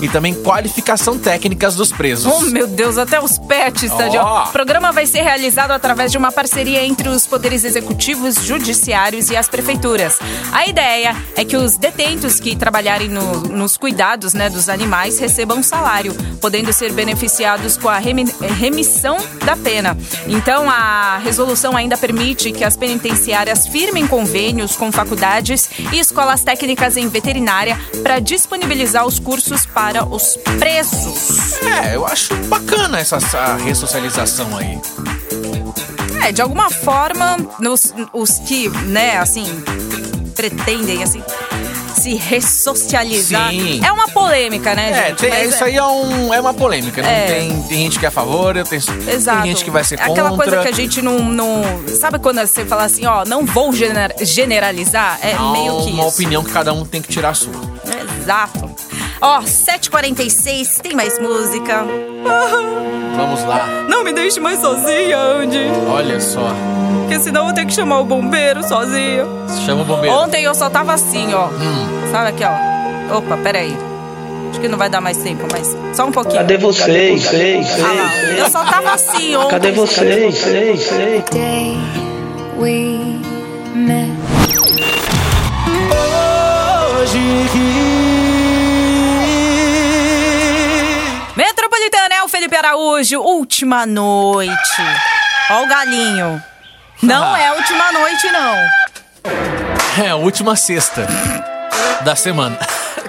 e 0.00 0.08
também 0.08 0.34
qualificação 0.34 1.18
técnicas 1.18 1.74
dos 1.74 1.90
presos. 1.92 2.32
Oh, 2.32 2.40
meu 2.42 2.66
Deus, 2.66 2.98
até 2.98 3.20
os 3.20 3.38
pets, 3.38 3.90
Tadinho. 3.92 4.22
Ó. 4.22 4.44
O 4.44 4.52
programa 4.52 4.92
vai 4.92 5.06
ser 5.06 5.22
realizado 5.22 5.70
através 5.72 6.10
de 6.12 6.18
uma 6.18 6.30
parceria 6.32 6.84
entre 6.84 7.08
os 7.08 7.26
poderes 7.26 7.64
executivos, 7.64 8.36
judiciários 8.44 9.30
e 9.30 9.36
as 9.36 9.48
prefeituras. 9.48 10.18
A 10.52 10.66
ideia 10.66 11.14
é 11.36 11.44
que 11.44 11.56
os 11.56 11.76
detentos 11.76 12.40
que 12.40 12.54
trabalharem 12.56 13.08
no- 13.08 13.40
nos 13.42 13.76
cuidados 13.76 14.34
né, 14.34 14.48
dos 14.50 14.68
animais 14.68 15.18
recebam 15.18 15.62
salário, 15.62 16.14
podendo 16.40 16.72
ser 16.72 16.92
beneficiados 16.92 17.76
com 17.76 17.88
a 17.88 17.98
remi- 17.98 18.34
remissão 18.58 19.16
da 19.44 19.56
pena. 19.56 19.96
Então, 20.26 20.68
a 20.70 21.18
resolução 21.18 21.76
ainda 21.76 21.96
permite 21.96 22.52
que 22.52 22.64
as 22.64 22.76
penitenciárias 22.76 23.66
firmem 23.66 24.06
convênios 24.06 24.76
com 24.76 24.90
faculdades 24.92 25.68
e 25.92 25.98
escolas 25.98 26.42
técnicas 26.42 26.96
em 26.96 27.08
veterinária 27.08 27.78
para 28.02 28.18
disponibilizar 28.18 29.06
os 29.08 29.18
cursos 29.18 29.64
para 29.64 30.04
os 30.04 30.36
presos. 30.58 31.54
É, 31.62 31.96
eu 31.96 32.06
acho 32.06 32.34
bacana 32.46 33.00
essa, 33.00 33.16
essa 33.16 33.56
ressocialização 33.56 34.56
aí. 34.56 34.78
É, 36.22 36.30
de 36.32 36.42
alguma 36.42 36.68
forma, 36.68 37.36
nos- 37.58 37.94
os 38.12 38.32
que, 38.40 38.68
né, 38.68 39.16
assim, 39.18 39.44
pretendem, 40.36 41.02
assim, 41.02 41.22
se 41.98 42.14
ressocializar. 42.14 43.50
Sim. 43.50 43.80
É 43.84 43.90
uma 43.90 44.08
polêmica, 44.08 44.74
né, 44.74 44.90
É, 44.90 45.08
gente? 45.08 45.18
tem- 45.20 45.30
Mas 45.30 45.54
isso 45.54 45.64
aí 45.64 45.76
é, 45.76 45.82
um, 45.84 46.34
é 46.34 46.40
uma 46.40 46.52
polêmica. 46.54 47.00
Não 47.02 47.08
É. 47.08 47.26
tem, 47.26 47.62
tem 47.62 47.78
gente 47.78 47.98
que 47.98 48.04
é 48.04 48.08
a 48.08 48.12
favor, 48.12 48.54
tem, 48.64 48.78
Exato. 48.78 49.42
tem 49.42 49.50
gente 49.52 49.64
que 49.64 49.70
vai 49.70 49.82
ser 49.84 49.98
É 49.98 50.02
Aquela 50.04 50.30
contra. 50.30 50.44
coisa 50.46 50.62
que 50.62 50.68
a 50.68 50.72
gente 50.72 51.00
não, 51.02 51.18
não. 51.20 51.62
Sabe 51.98 52.18
quando 52.18 52.38
você 52.40 52.64
fala 52.64 52.84
assim, 52.84 53.06
ó, 53.06 53.24
não 53.24 53.44
vou 53.46 53.72
gener- 53.72 54.14
generalizar? 54.20 55.18
É 55.22 55.32
Há 55.34 55.50
meio 55.52 55.82
que 55.84 55.90
uma 55.92 56.06
isso. 56.06 56.14
opinião 56.14 56.44
que 56.44 56.52
cada 56.52 56.72
um 56.72 56.84
tem 56.84 57.00
que 57.02 57.08
tirar 57.08 57.30
a 57.30 57.34
sua. 57.34 57.52
Exato. 58.22 58.67
Ó, 59.20 59.40
7h46, 59.40 60.80
tem 60.80 60.94
mais 60.94 61.18
música. 61.18 61.84
Vamos 63.16 63.44
lá. 63.44 63.66
Não 63.88 64.04
me 64.04 64.12
deixe 64.12 64.38
mais 64.38 64.60
sozinha, 64.60 65.18
Andy. 65.18 65.58
Olha 65.90 66.20
só. 66.20 66.54
Porque 67.00 67.18
senão 67.18 67.40
eu 67.40 67.44
vou 67.46 67.54
ter 67.54 67.66
que 67.66 67.72
chamar 67.72 67.98
o 68.00 68.04
bombeiro 68.04 68.62
sozinha. 68.62 69.24
Chama 69.66 69.82
o 69.82 69.84
bombeiro. 69.84 70.14
Ontem 70.14 70.44
eu 70.44 70.54
só 70.54 70.70
tava 70.70 70.92
assim, 70.92 71.34
ó. 71.34 71.48
Sabe 72.12 72.28
aqui, 72.28 72.44
ó. 72.44 73.16
Opa, 73.18 73.36
peraí. 73.38 73.76
Acho 74.50 74.60
que 74.60 74.68
não 74.68 74.78
vai 74.78 74.88
dar 74.88 75.00
mais 75.00 75.16
tempo, 75.18 75.46
mas 75.50 75.76
só 75.92 76.06
um 76.06 76.12
pouquinho. 76.12 76.36
Cadê 76.38 76.56
vocês? 76.56 77.22
Sei, 77.22 77.60
Ah 77.60 77.92
lá, 77.92 78.10
sei, 78.10 78.40
eu 78.40 78.50
só 78.50 78.64
tava 78.64 78.92
assim 78.92 79.36
ontem. 79.36 79.50
Cadê 79.50 79.72
vocês? 79.72 80.38
Sei, 80.38 80.76
sei. 80.76 81.24
day 81.32 81.76
we 82.56 83.18
met. 83.74 84.12
É 87.00 88.07
Felipe 92.48 92.66
Araújo, 92.66 93.20
última 93.20 93.84
noite. 93.84 94.82
Ó 95.50 95.64
o 95.64 95.66
galinho. 95.68 96.42
Não 97.02 97.36
é 97.36 97.52
última 97.52 97.92
noite, 97.92 98.26
não. 98.30 100.02
É 100.02 100.08
a 100.08 100.16
última 100.16 100.56
sexta 100.56 101.06
da 102.00 102.16
semana. 102.16 102.58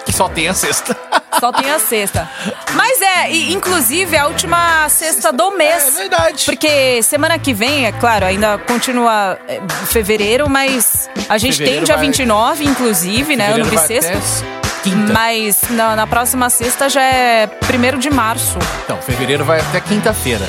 que 0.06 0.12
só 0.12 0.28
tem 0.28 0.50
a 0.50 0.54
sexta. 0.54 0.94
Só 1.40 1.54
tem 1.54 1.72
a 1.72 1.80
sexta. 1.80 2.30
Mas 2.74 3.02
é, 3.02 3.32
e, 3.32 3.54
inclusive, 3.54 4.14
é 4.14 4.20
a 4.20 4.28
última 4.28 4.90
sexta 4.90 5.32
do 5.32 5.52
mês. 5.52 5.88
É 5.88 5.92
verdade. 5.92 6.44
Porque 6.46 7.02
semana 7.02 7.40
que 7.40 7.54
vem, 7.54 7.86
é 7.86 7.94
claro, 7.94 8.26
ainda 8.26 8.58
continua 8.58 9.40
é, 9.48 9.62
fevereiro, 9.86 10.50
mas 10.50 11.10
a 11.30 11.38
gente 11.38 11.54
Fevereiro 11.54 11.86
tem 11.86 11.86
dia 11.86 11.96
vai- 11.96 12.06
29, 12.08 12.66
inclusive, 12.66 13.38
né? 13.38 13.54
Ano 13.54 13.64
Fevereiro 13.64 13.78
vai 13.78 13.88
bissexto. 13.88 14.46
Quinta. 14.90 15.14
Mas 15.14 15.62
na, 15.70 15.96
na 15.96 16.08
próxima 16.08 16.50
sexta 16.50 16.90
já 16.90 17.02
é 17.02 17.50
1 17.94 18.00
de 18.00 18.10
março. 18.10 18.58
Então, 18.84 18.98
fevereiro 19.02 19.44
vai 19.46 19.60
até 19.60 19.80
quinta-feira. 19.80 20.46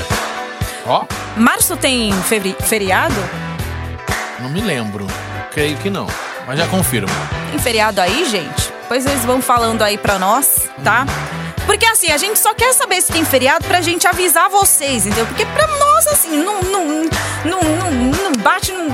Ó, 0.87 1.04
Março 1.37 1.76
tem 1.76 2.12
feri- 2.23 2.56
feriado? 2.61 3.14
não 4.40 4.49
me 4.49 4.61
lembro. 4.61 5.06
Creio 5.52 5.76
que 5.78 5.90
não. 5.90 6.06
Mas 6.47 6.59
já 6.59 6.66
confirmo. 6.66 7.12
Tem 7.50 7.59
feriado 7.59 8.00
aí, 8.00 8.25
gente? 8.28 8.73
Depois 8.82 9.04
eles 9.06 9.25
vão 9.25 9.40
falando 9.42 9.82
aí 9.82 9.97
pra 9.99 10.18
nós, 10.18 10.68
tá? 10.82 11.04
Porque 11.66 11.85
assim, 11.87 12.11
a 12.11 12.16
gente 12.16 12.38
só 12.38 12.52
quer 12.54 12.73
saber 12.75 13.00
se 13.02 13.12
tem 13.12 13.25
feriado 13.25 13.64
pra 13.66 13.80
gente 13.80 14.06
avisar 14.09 14.49
vocês, 14.49 15.06
entendeu? 15.06 15.26
Porque 15.26 15.44
pra 15.47 15.66
nós, 15.68 16.06
assim, 16.09 16.42
não, 16.42 16.61
não, 16.62 16.85
não, 17.44 17.61
não, 17.62 17.90
não 17.92 18.32
bate, 18.42 18.73
não, 18.73 18.88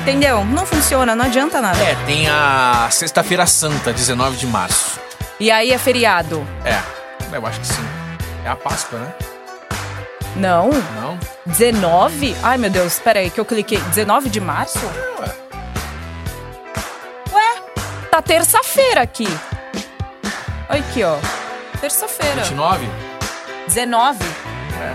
entendeu? 0.00 0.44
Não 0.44 0.66
funciona, 0.66 1.14
não 1.14 1.24
adianta 1.24 1.60
nada. 1.60 1.78
É, 1.78 1.94
tem 2.06 2.28
a 2.28 2.88
Sexta-feira 2.90 3.46
Santa, 3.46 3.92
19 3.92 4.36
de 4.36 4.46
março. 4.46 5.00
E 5.38 5.50
aí 5.50 5.72
é 5.72 5.78
feriado? 5.78 6.46
É, 6.64 6.80
eu 7.34 7.46
acho 7.46 7.60
que 7.60 7.66
sim. 7.66 7.84
É 8.44 8.48
a 8.48 8.56
Páscoa, 8.56 8.98
né? 8.98 9.14
Não? 10.36 10.70
Não? 10.70 11.18
19? 11.46 12.36
Ai, 12.42 12.56
meu 12.56 12.70
Deus, 12.70 12.98
pera 12.98 13.20
aí 13.20 13.30
que 13.30 13.40
eu 13.40 13.44
cliquei. 13.44 13.78
19 13.78 14.28
de 14.30 14.40
março? 14.40 14.78
Ué. 15.20 15.34
Ué, 17.32 17.62
tá 18.10 18.22
terça-feira 18.22 19.02
aqui. 19.02 19.28
Olha 20.68 20.80
aqui, 20.80 21.02
ó. 21.02 21.16
Terça-feira. 21.80 22.42
29? 22.42 22.88
19? 23.66 24.18
É. 24.80 24.94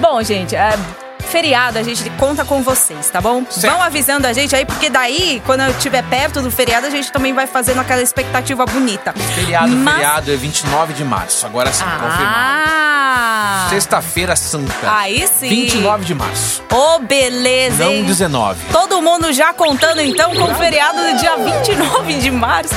Bom, 0.00 0.22
gente, 0.22 0.54
é, 0.54 0.72
feriado, 1.32 1.78
a 1.78 1.82
gente 1.82 2.08
conta 2.10 2.44
com 2.44 2.62
vocês, 2.62 3.08
tá 3.08 3.18
bom? 3.18 3.42
Certo. 3.48 3.72
Vão 3.72 3.82
avisando 3.82 4.26
a 4.26 4.34
gente 4.34 4.54
aí, 4.54 4.66
porque 4.66 4.90
daí, 4.90 5.42
quando 5.46 5.62
eu 5.62 5.70
estiver 5.70 6.02
perto 6.04 6.42
do 6.42 6.50
feriado, 6.50 6.86
a 6.86 6.90
gente 6.90 7.10
também 7.10 7.32
vai 7.32 7.46
fazendo 7.46 7.80
aquela 7.80 8.02
expectativa 8.02 8.66
bonita. 8.66 9.14
Feriado, 9.34 9.68
Mas- 9.74 9.94
feriado 9.94 10.30
é 10.30 10.36
29 10.36 10.92
de 10.92 11.02
março. 11.04 11.46
Agora 11.46 11.72
sim, 11.72 11.84
confirmado. 11.84 12.22
Ah! 12.26 13.66
Sexta-feira 13.70 14.36
Santa. 14.36 14.72
Aí 14.94 15.26
sim. 15.26 15.48
29 15.48 16.04
de 16.04 16.14
março. 16.14 16.62
Ô, 16.70 16.98
beleza, 16.98 17.82
Não 17.84 17.92
hein? 17.92 18.04
19. 18.04 18.60
Todo 18.70 19.00
mundo 19.00 19.32
já 19.32 19.54
contando 19.54 20.00
então 20.02 20.34
com 20.34 20.44
o 20.44 20.54
feriado 20.54 20.98
do 20.98 21.16
dia 21.18 21.36
29 21.36 22.14
de 22.14 22.30
março. 22.30 22.74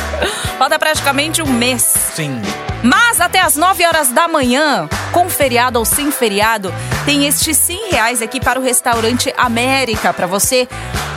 Falta 0.58 0.80
praticamente 0.80 1.42
um 1.42 1.48
mês. 1.48 1.82
Sim. 2.16 2.42
Mas 2.86 3.20
até 3.20 3.42
as 3.42 3.56
9 3.56 3.84
horas 3.84 4.10
da 4.10 4.28
manhã, 4.28 4.88
com 5.12 5.28
feriado 5.28 5.80
ou 5.80 5.86
sem 5.86 6.12
feriado, 6.12 6.72
tem 7.04 7.26
estes 7.26 7.58
100 7.58 7.90
reais 7.90 8.22
aqui 8.22 8.40
para 8.40 8.60
o 8.60 8.64
restaurante 8.64 9.34
América 9.36 10.14
para 10.14 10.28
você 10.28 10.68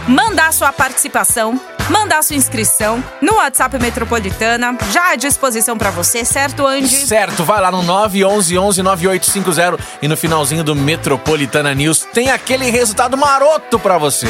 mandar 0.06 0.50
sua 0.54 0.72
participação, 0.72 1.60
mandar 1.90 2.22
sua 2.22 2.36
inscrição 2.36 3.04
no 3.20 3.34
WhatsApp 3.34 3.78
Metropolitana, 3.78 4.78
já 4.90 5.10
à 5.10 5.16
disposição 5.16 5.76
para 5.76 5.90
você, 5.90 6.24
certo, 6.24 6.66
Andy? 6.66 6.88
Certo, 6.88 7.44
vai 7.44 7.60
lá 7.60 7.70
no 7.70 7.82
911 7.82 8.82
9850 8.82 9.78
e 10.00 10.08
no 10.08 10.16
finalzinho 10.16 10.64
do 10.64 10.74
Metropolitana 10.74 11.74
News 11.74 12.08
tem 12.14 12.30
aquele 12.30 12.70
resultado 12.70 13.14
maroto 13.14 13.78
pra 13.78 13.98
você. 13.98 14.28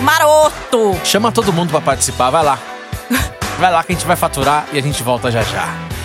Maroto! 0.00 0.98
Chama 1.04 1.30
todo 1.30 1.52
mundo 1.52 1.68
pra 1.68 1.82
participar, 1.82 2.30
vai 2.30 2.42
lá. 2.42 2.58
Vai 3.58 3.72
lá 3.72 3.82
que 3.82 3.90
a 3.90 3.94
gente 3.96 4.06
vai 4.06 4.14
faturar 4.14 4.68
e 4.72 4.78
a 4.78 4.80
gente 4.80 5.02
volta 5.02 5.32
já 5.32 5.42
já. 5.42 5.97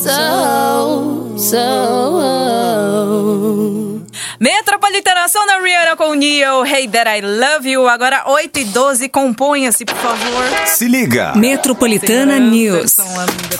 So, 0.00 1.36
so. 1.36 2.37
Metropolitana 4.88 5.28
Sona 5.28 5.60
Rihanna 5.62 5.96
com 5.96 6.14
Neo, 6.14 6.64
Hey 6.64 6.88
That 6.88 7.10
I 7.10 7.20
Love 7.20 7.68
You. 7.68 7.86
Agora 7.86 8.22
8 8.26 8.60
e 8.60 8.64
12, 8.64 9.06
componha-se, 9.10 9.84
por 9.84 9.96
favor. 9.96 10.44
Se 10.64 10.88
liga. 10.88 11.34
Metropolitana 11.36 12.38
News. 12.38 12.96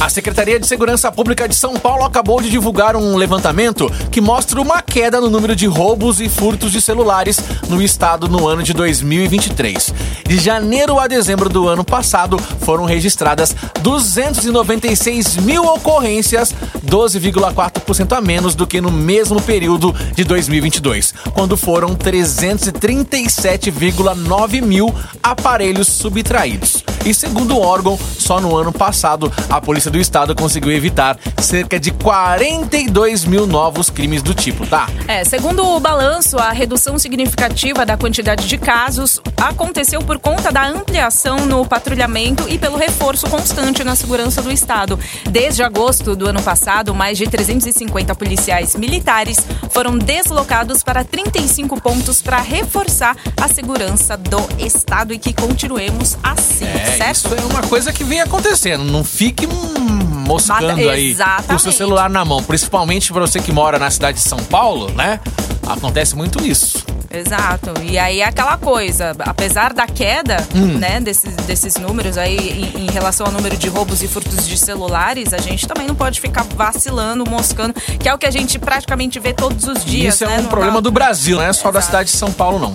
A 0.00 0.08
Secretaria 0.08 0.58
de 0.60 0.66
Segurança 0.66 1.10
Pública 1.10 1.48
de 1.48 1.56
São 1.56 1.74
Paulo 1.74 2.04
acabou 2.04 2.40
de 2.40 2.48
divulgar 2.48 2.94
um 2.94 3.16
levantamento 3.16 3.90
que 4.12 4.20
mostra 4.20 4.60
uma 4.60 4.80
queda 4.80 5.20
no 5.20 5.28
número 5.28 5.56
de 5.56 5.66
roubos 5.66 6.20
e 6.20 6.28
furtos 6.28 6.70
de 6.70 6.80
celulares 6.80 7.40
no 7.68 7.82
estado 7.82 8.28
no 8.28 8.46
ano 8.46 8.62
de 8.62 8.72
2023. 8.72 9.92
De 10.24 10.38
janeiro 10.38 11.00
a 11.00 11.08
dezembro 11.08 11.48
do 11.48 11.66
ano 11.66 11.84
passado, 11.84 12.38
foram 12.60 12.84
registradas 12.84 13.56
296 13.82 15.38
mil 15.38 15.64
ocorrências, 15.64 16.54
12,4% 16.86 18.16
a 18.16 18.20
menos 18.20 18.54
do 18.54 18.68
que 18.68 18.80
no 18.80 18.92
mesmo 18.92 19.42
período 19.42 19.92
de 20.14 20.22
2022, 20.22 21.12
quando 21.34 21.56
foram 21.56 21.96
337,9 21.96 24.62
mil 24.62 24.94
aparelhos 25.20 25.88
subtraídos. 25.88 26.84
E 27.08 27.14
segundo 27.14 27.56
o 27.56 27.60
órgão, 27.62 27.98
só 28.18 28.38
no 28.38 28.54
ano 28.54 28.70
passado, 28.70 29.32
a 29.48 29.58
Polícia 29.62 29.90
do 29.90 29.96
Estado 29.98 30.34
conseguiu 30.34 30.70
evitar 30.72 31.18
cerca 31.40 31.80
de 31.80 31.90
42 31.90 33.24
mil 33.24 33.46
novos 33.46 33.88
crimes 33.88 34.20
do 34.20 34.34
tipo, 34.34 34.66
tá? 34.66 34.86
É, 35.06 35.24
segundo 35.24 35.64
o 35.64 35.80
balanço, 35.80 36.36
a 36.36 36.50
redução 36.50 36.98
significativa 36.98 37.86
da 37.86 37.96
quantidade 37.96 38.46
de 38.46 38.58
casos 38.58 39.22
aconteceu 39.38 40.02
por 40.02 40.18
conta 40.18 40.52
da 40.52 40.68
ampliação 40.68 41.46
no 41.46 41.64
patrulhamento 41.64 42.46
e 42.46 42.58
pelo 42.58 42.76
reforço 42.76 43.26
constante 43.30 43.82
na 43.82 43.96
segurança 43.96 44.42
do 44.42 44.52
Estado. 44.52 45.00
Desde 45.30 45.62
agosto 45.62 46.14
do 46.14 46.28
ano 46.28 46.42
passado, 46.42 46.94
mais 46.94 47.16
de 47.16 47.26
350 47.26 48.14
policiais 48.16 48.76
militares 48.76 49.38
foram 49.70 49.96
deslocados 49.96 50.82
para 50.82 51.04
35 51.04 51.80
pontos 51.80 52.20
para 52.20 52.38
reforçar 52.42 53.16
a 53.40 53.48
segurança 53.48 54.14
do 54.14 54.46
Estado 54.58 55.14
e 55.14 55.18
que 55.18 55.32
continuemos 55.32 56.18
assim, 56.22 56.66
É, 56.66 56.97
certo? 56.98 57.16
isso 57.16 57.34
é 57.34 57.44
uma 57.46 57.62
coisa 57.62 57.92
que 57.92 58.04
vem 58.04 58.20
acontecendo. 58.20 58.84
Não 58.84 59.02
fique 59.04 59.46
hum, 59.46 59.78
moscando 60.26 60.66
Mata- 60.68 60.90
aí 60.90 61.16
com 61.46 61.54
o 61.54 61.58
seu 61.58 61.72
celular 61.72 62.10
na 62.10 62.24
mão. 62.24 62.42
Principalmente 62.42 63.12
pra 63.12 63.20
você 63.22 63.40
que 63.40 63.52
mora 63.52 63.78
na 63.78 63.90
cidade 63.90 64.18
de 64.18 64.24
São 64.28 64.38
Paulo, 64.38 64.90
né? 64.92 65.20
Acontece 65.66 66.14
muito 66.16 66.44
isso. 66.46 66.84
Exato. 67.10 67.72
E 67.82 67.98
aí 67.98 68.20
é 68.20 68.24
aquela 68.26 68.58
coisa, 68.58 69.12
apesar 69.20 69.72
da 69.72 69.86
queda, 69.86 70.36
né, 70.54 71.00
desses, 71.00 71.34
desses 71.36 71.76
números 71.76 72.18
aí 72.18 72.36
em, 72.76 72.86
em 72.86 72.90
relação 72.90 73.26
ao 73.26 73.32
número 73.32 73.56
de 73.56 73.66
roubos 73.68 74.02
e 74.02 74.08
furtos 74.08 74.46
de 74.46 74.58
celulares, 74.58 75.32
a 75.32 75.38
gente 75.38 75.66
também 75.66 75.86
não 75.86 75.94
pode 75.94 76.20
ficar 76.20 76.44
vacilando, 76.54 77.24
moscando, 77.28 77.72
que 77.98 78.06
é 78.08 78.14
o 78.14 78.18
que 78.18 78.26
a 78.26 78.30
gente 78.30 78.58
praticamente 78.58 79.18
vê 79.18 79.32
todos 79.32 79.64
os 79.66 79.82
dias, 79.84 80.14
isso 80.16 80.24
é 80.24 80.28
né? 80.28 80.38
um 80.38 80.42
no- 80.42 80.48
problema 80.48 80.82
do 80.82 80.90
Brasil, 80.90 81.38
não 81.38 81.44
é 81.44 81.52
só 81.54 81.70
da 81.70 81.78
Exato. 81.78 81.86
cidade 81.86 82.10
de 82.10 82.16
São 82.16 82.30
Paulo, 82.30 82.58
não. 82.58 82.74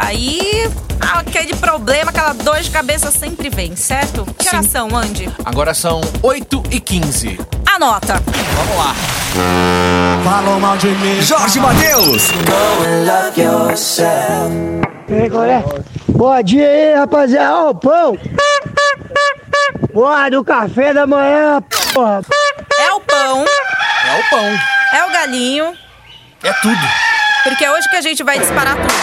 Aí, 0.00 0.70
aquele 1.00 1.54
problema, 1.56 2.10
aquela 2.10 2.32
dor 2.32 2.60
de 2.60 2.70
cabeça 2.70 3.10
sempre 3.10 3.48
vem, 3.48 3.76
certo? 3.76 4.26
Que 4.38 4.48
Sim. 4.48 4.56
horas 4.56 4.70
são, 4.70 4.96
Andy? 4.96 5.28
Agora 5.44 5.72
são 5.74 6.00
8 6.22 6.62
e 6.70 6.80
15. 6.80 7.38
Anota. 7.74 8.22
Vamos 8.56 8.76
lá. 8.76 8.94
Falam 10.24 10.60
mal 10.60 10.76
de 10.76 10.88
mim. 10.88 11.20
Jorge 11.22 11.58
Matheus. 11.60 12.30
Bom 16.08 16.42
dia 16.42 16.68
aí, 16.68 16.94
rapaziada. 16.94 17.54
Ó, 17.54 17.70
o 17.70 17.74
pão. 17.74 18.18
Porra, 19.92 20.30
do 20.30 20.44
café 20.44 20.92
da 20.92 21.06
manhã, 21.06 21.62
porra. 21.92 22.20
É 22.78 22.92
o 22.92 23.00
pão, 23.00 23.44
É 23.44 24.20
o 24.20 24.30
pão. 24.30 24.58
é 24.92 25.04
o 25.04 25.12
galinho, 25.12 25.72
É 26.42 26.52
tudo. 26.54 27.13
Porque 27.44 27.64
é 27.64 27.70
hoje 27.70 27.88
que 27.88 27.96
a 27.96 28.00
gente 28.00 28.22
vai 28.22 28.38
disparar 28.38 28.76
tudo. 28.76 28.94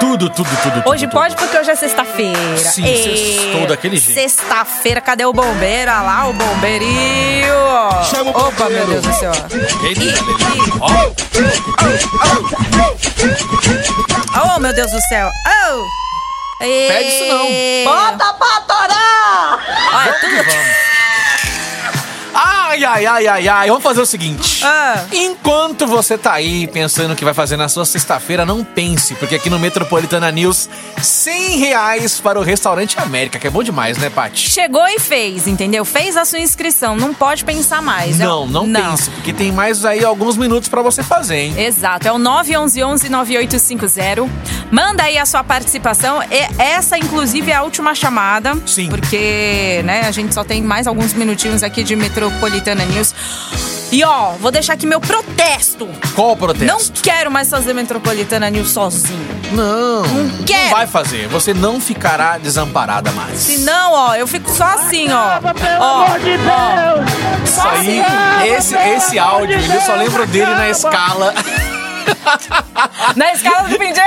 Tudo, 0.00 0.30
tudo, 0.30 0.48
tudo. 0.62 0.72
tudo, 0.82 0.88
Hoje 0.90 1.06
tudo. 1.06 1.12
pode 1.12 1.36
porque 1.36 1.56
hoje 1.58 1.70
é 1.70 1.74
sexta-feira. 1.76 2.56
Sim, 2.56 2.84
E- 2.84 3.42
sextou 3.42 3.66
daquele 3.66 3.96
jeito. 3.98 4.14
Sexta-feira, 4.18 5.00
cadê 5.00 5.24
o 5.24 5.32
bombeiro? 5.32 5.90
Olha 5.90 6.00
lá 6.02 6.26
o 6.28 6.32
bombeirinho. 6.32 7.54
Chama 8.10 8.30
o 8.30 8.48
Opa, 8.48 8.68
meu 8.70 8.80
bombeiro. 8.86 9.02
Deus 9.02 9.06
do 9.06 9.12
céu. 9.20 9.32
Eita, 9.84 10.00
Ih, 10.02 10.08
ih. 10.08 10.14
Ó, 10.80 10.90
Oh, 14.56 14.60
meu 14.60 14.72
Deus 14.72 14.90
do 14.90 15.00
céu. 15.08 15.28
Oh. 15.46 15.84
Pede 16.58 17.08
isso 17.08 17.24
não. 17.26 17.46
Bota 17.84 18.34
pra 18.34 18.60
torar! 18.62 19.60
Olha, 19.94 20.12
tudo... 20.20 20.89
Ai, 22.32 22.84
ai, 22.84 23.04
ai, 23.06 23.26
ai, 23.26 23.48
ai. 23.48 23.68
Vamos 23.68 23.82
fazer 23.82 24.00
o 24.00 24.06
seguinte. 24.06 24.64
Ah. 24.64 25.02
Enquanto 25.12 25.86
você 25.86 26.16
tá 26.16 26.32
aí 26.34 26.66
pensando 26.68 27.12
o 27.12 27.16
que 27.16 27.24
vai 27.24 27.34
fazer 27.34 27.56
na 27.56 27.68
sua 27.68 27.84
sexta-feira, 27.84 28.46
não 28.46 28.62
pense, 28.64 29.14
porque 29.16 29.34
aqui 29.34 29.50
no 29.50 29.58
Metropolitana 29.58 30.30
News, 30.30 30.68
100 31.02 31.58
reais 31.58 32.20
para 32.20 32.38
o 32.38 32.42
Restaurante 32.42 32.96
América, 33.00 33.38
que 33.38 33.46
é 33.46 33.50
bom 33.50 33.62
demais, 33.62 33.98
né, 33.98 34.08
Paty? 34.10 34.48
Chegou 34.50 34.86
e 34.86 34.98
fez, 35.00 35.46
entendeu? 35.48 35.84
Fez 35.84 36.16
a 36.16 36.24
sua 36.24 36.38
inscrição, 36.38 36.94
não 36.96 37.12
pode 37.12 37.44
pensar 37.44 37.82
mais. 37.82 38.20
É 38.20 38.24
Não, 38.24 38.44
o- 38.44 38.46
não, 38.46 38.70
pense, 38.72 39.10
porque 39.10 39.32
tem 39.32 39.50
mais 39.50 39.84
aí 39.84 40.04
alguns 40.04 40.36
minutos 40.36 40.68
pra 40.68 40.82
você 40.82 41.02
fazer, 41.02 41.36
hein? 41.36 41.54
Exato, 41.60 42.06
é 42.06 42.12
o 42.12 42.18
911-9850. 42.18 44.28
Manda 44.70 45.02
aí 45.04 45.18
a 45.18 45.26
sua 45.26 45.42
participação. 45.42 46.22
E 46.22 46.62
essa, 46.62 46.96
inclusive, 46.96 47.50
é 47.50 47.56
a 47.56 47.62
última 47.62 47.92
chamada. 47.94 48.56
Sim. 48.66 48.88
Porque, 48.88 49.82
né, 49.84 50.02
a 50.06 50.10
gente 50.12 50.32
só 50.32 50.44
tem 50.44 50.62
mais 50.62 50.86
alguns 50.86 51.12
minutinhos 51.12 51.62
aqui 51.64 51.82
de 51.82 51.96
Metropolitana 51.96 52.19
Metropolitana 52.20 52.84
News. 52.84 53.14
E 53.90 54.04
ó, 54.04 54.32
vou 54.38 54.50
deixar 54.52 54.74
aqui 54.74 54.86
meu 54.86 55.00
protesto. 55.00 55.88
Qual 56.14 56.32
o 56.32 56.36
protesto? 56.36 56.66
Não 56.66 56.78
quero 57.02 57.30
mais 57.30 57.48
fazer 57.48 57.72
Metropolitana 57.72 58.50
News 58.50 58.70
sozinho. 58.70 59.26
Não, 59.52 60.02
não 60.02 60.44
quero. 60.44 60.70
vai 60.70 60.86
fazer. 60.86 61.26
Você 61.28 61.54
não 61.54 61.80
ficará 61.80 62.36
desamparada 62.38 63.10
mais. 63.12 63.38
Se 63.38 63.58
não, 63.60 63.92
ó, 63.92 64.14
eu 64.14 64.26
fico 64.26 64.50
só 64.50 64.64
assim, 64.64 65.08
ó. 65.10 65.40
Pelo 65.40 65.80
Ó, 65.80 66.04
amor 66.04 66.18
de 66.20 66.36
Deus! 66.36 67.48
Isso 67.48 67.60
aí, 67.68 68.02
esse, 68.54 68.76
esse 68.76 69.18
áudio, 69.18 69.58
ele 69.58 69.80
só 69.80 69.94
lembro 69.94 70.26
dele 70.26 70.52
na 70.54 70.68
escala, 70.68 71.34
na 73.16 73.32
escala 73.32 73.62
do 73.68 73.76
fim 73.78 73.92
de 73.92 74.00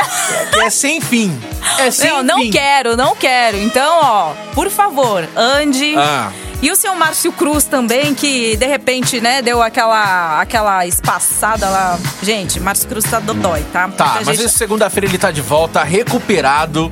é 0.62 0.70
sem 0.70 1.02
fim. 1.02 1.38
É 1.80 1.92
sem 1.92 2.10
Não, 2.10 2.24
não 2.24 2.38
fim. 2.40 2.52
quero, 2.52 2.96
não 2.96 3.16
quero. 3.16 3.58
Então, 3.58 4.00
ó, 4.02 4.34
por 4.54 4.70
favor, 4.70 5.28
ande. 5.36 5.96
Ah. 5.98 6.32
E 6.64 6.72
o 6.72 6.78
seu 6.78 6.96
Márcio 6.96 7.30
Cruz 7.34 7.66
também, 7.66 8.16
que 8.16 8.56
de 8.56 8.66
repente, 8.66 9.20
né, 9.20 9.42
deu 9.42 9.62
aquela, 9.62 10.40
aquela 10.40 10.88
espaçada 10.88 11.68
lá. 11.70 12.00
Gente, 12.22 12.58
Márcio 12.58 12.88
Cruz 12.88 13.04
tá 13.04 13.20
dodói, 13.20 13.66
tá? 13.74 13.90
Tá, 13.90 14.06
Muita 14.06 14.26
mas 14.26 14.38
gente- 14.40 14.50
segunda-feira 14.54 15.06
ele 15.06 15.18
tá 15.18 15.30
de 15.30 15.42
volta, 15.42 15.84
recuperado 15.84 16.90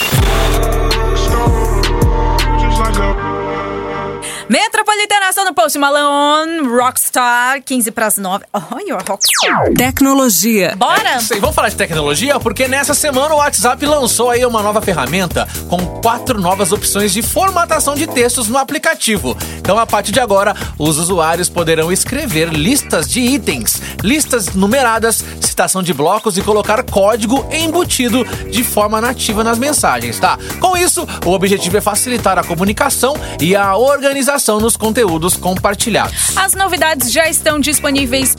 Metropolitana 4.48 5.28
ação 5.30 5.42
no 5.46 5.54
Post 5.54 5.78
Malone, 5.78 6.68
Rockstar, 6.68 7.62
15 7.64 7.90
pras 7.92 8.18
9. 8.18 8.44
Olha, 8.52 8.98
Rockstar. 8.98 9.72
Tecnologia. 9.74 10.74
Bora? 10.76 11.18
Sei, 11.20 11.40
vamos 11.40 11.56
falar 11.56 11.70
de 11.70 11.76
tecnologia 11.76 12.38
porque 12.38 12.68
nessa 12.68 12.92
semana 12.92 13.34
o 13.34 13.38
WhatsApp 13.38 13.86
lançou 13.86 14.28
aí 14.28 14.44
uma 14.44 14.62
nova 14.62 14.82
ferramenta 14.82 15.48
com 15.66 15.78
quatro 16.02 16.38
novas 16.38 16.72
opções 16.72 17.14
de 17.14 17.22
formatação 17.22 17.94
de 17.94 18.06
textos 18.06 18.46
no 18.46 18.58
aplicativo. 18.58 19.34
Então, 19.56 19.78
a 19.78 19.86
partir 19.86 20.12
de 20.12 20.20
agora, 20.20 20.54
os 20.78 20.98
usuários 20.98 21.48
poderão 21.48 21.90
escrever 21.90 22.50
listas 22.50 23.08
de 23.08 23.20
itens, 23.20 23.80
listas 24.02 24.54
numeradas, 24.54 25.24
citação 25.40 25.82
de 25.82 25.94
blocos 25.94 26.36
e 26.36 26.42
colocar 26.42 26.82
código 26.82 27.48
embutido 27.50 28.24
de 28.50 28.62
forma 28.62 29.00
nativa 29.00 29.42
nas 29.42 29.58
mensagens, 29.58 30.20
tá? 30.20 30.38
Com 30.60 30.76
isso, 30.76 31.08
o 31.24 31.30
objetivo 31.30 31.78
é 31.78 31.80
facilitar 31.80 32.38
a 32.38 32.44
comunicação 32.44 33.16
e 33.40 33.56
a 33.56 33.74
organização 33.74 34.33
nos 34.60 34.76
conteúdos 34.76 35.36
compartilhados. 35.36 36.36
As 36.36 36.54
novidades 36.54 37.12
já 37.12 37.28
estão 37.28 37.58
disponíveis 37.58 38.34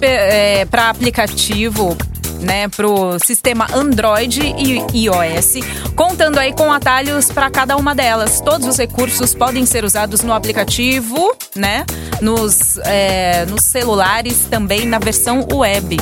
para 0.70 0.90
aplicativo. 0.90 1.98
Né, 2.42 2.68
pro 2.68 3.18
sistema 3.26 3.66
Android 3.74 4.42
e 4.42 5.06
iOS, 5.06 5.66
contando 5.96 6.38
aí 6.38 6.52
com 6.52 6.72
atalhos 6.72 7.32
para 7.32 7.50
cada 7.50 7.78
uma 7.78 7.96
delas. 7.96 8.42
Todos 8.42 8.68
os 8.68 8.78
recursos 8.78 9.34
podem 9.34 9.66
ser 9.66 9.86
usados 9.86 10.22
no 10.22 10.34
aplicativo, 10.34 11.34
né, 11.56 11.86
nos, 12.22 12.78
é, 12.80 13.46
nos 13.46 13.64
celulares, 13.64 14.48
também 14.50 14.86
na 14.86 15.00
versão 15.00 15.48
web. 15.50 15.98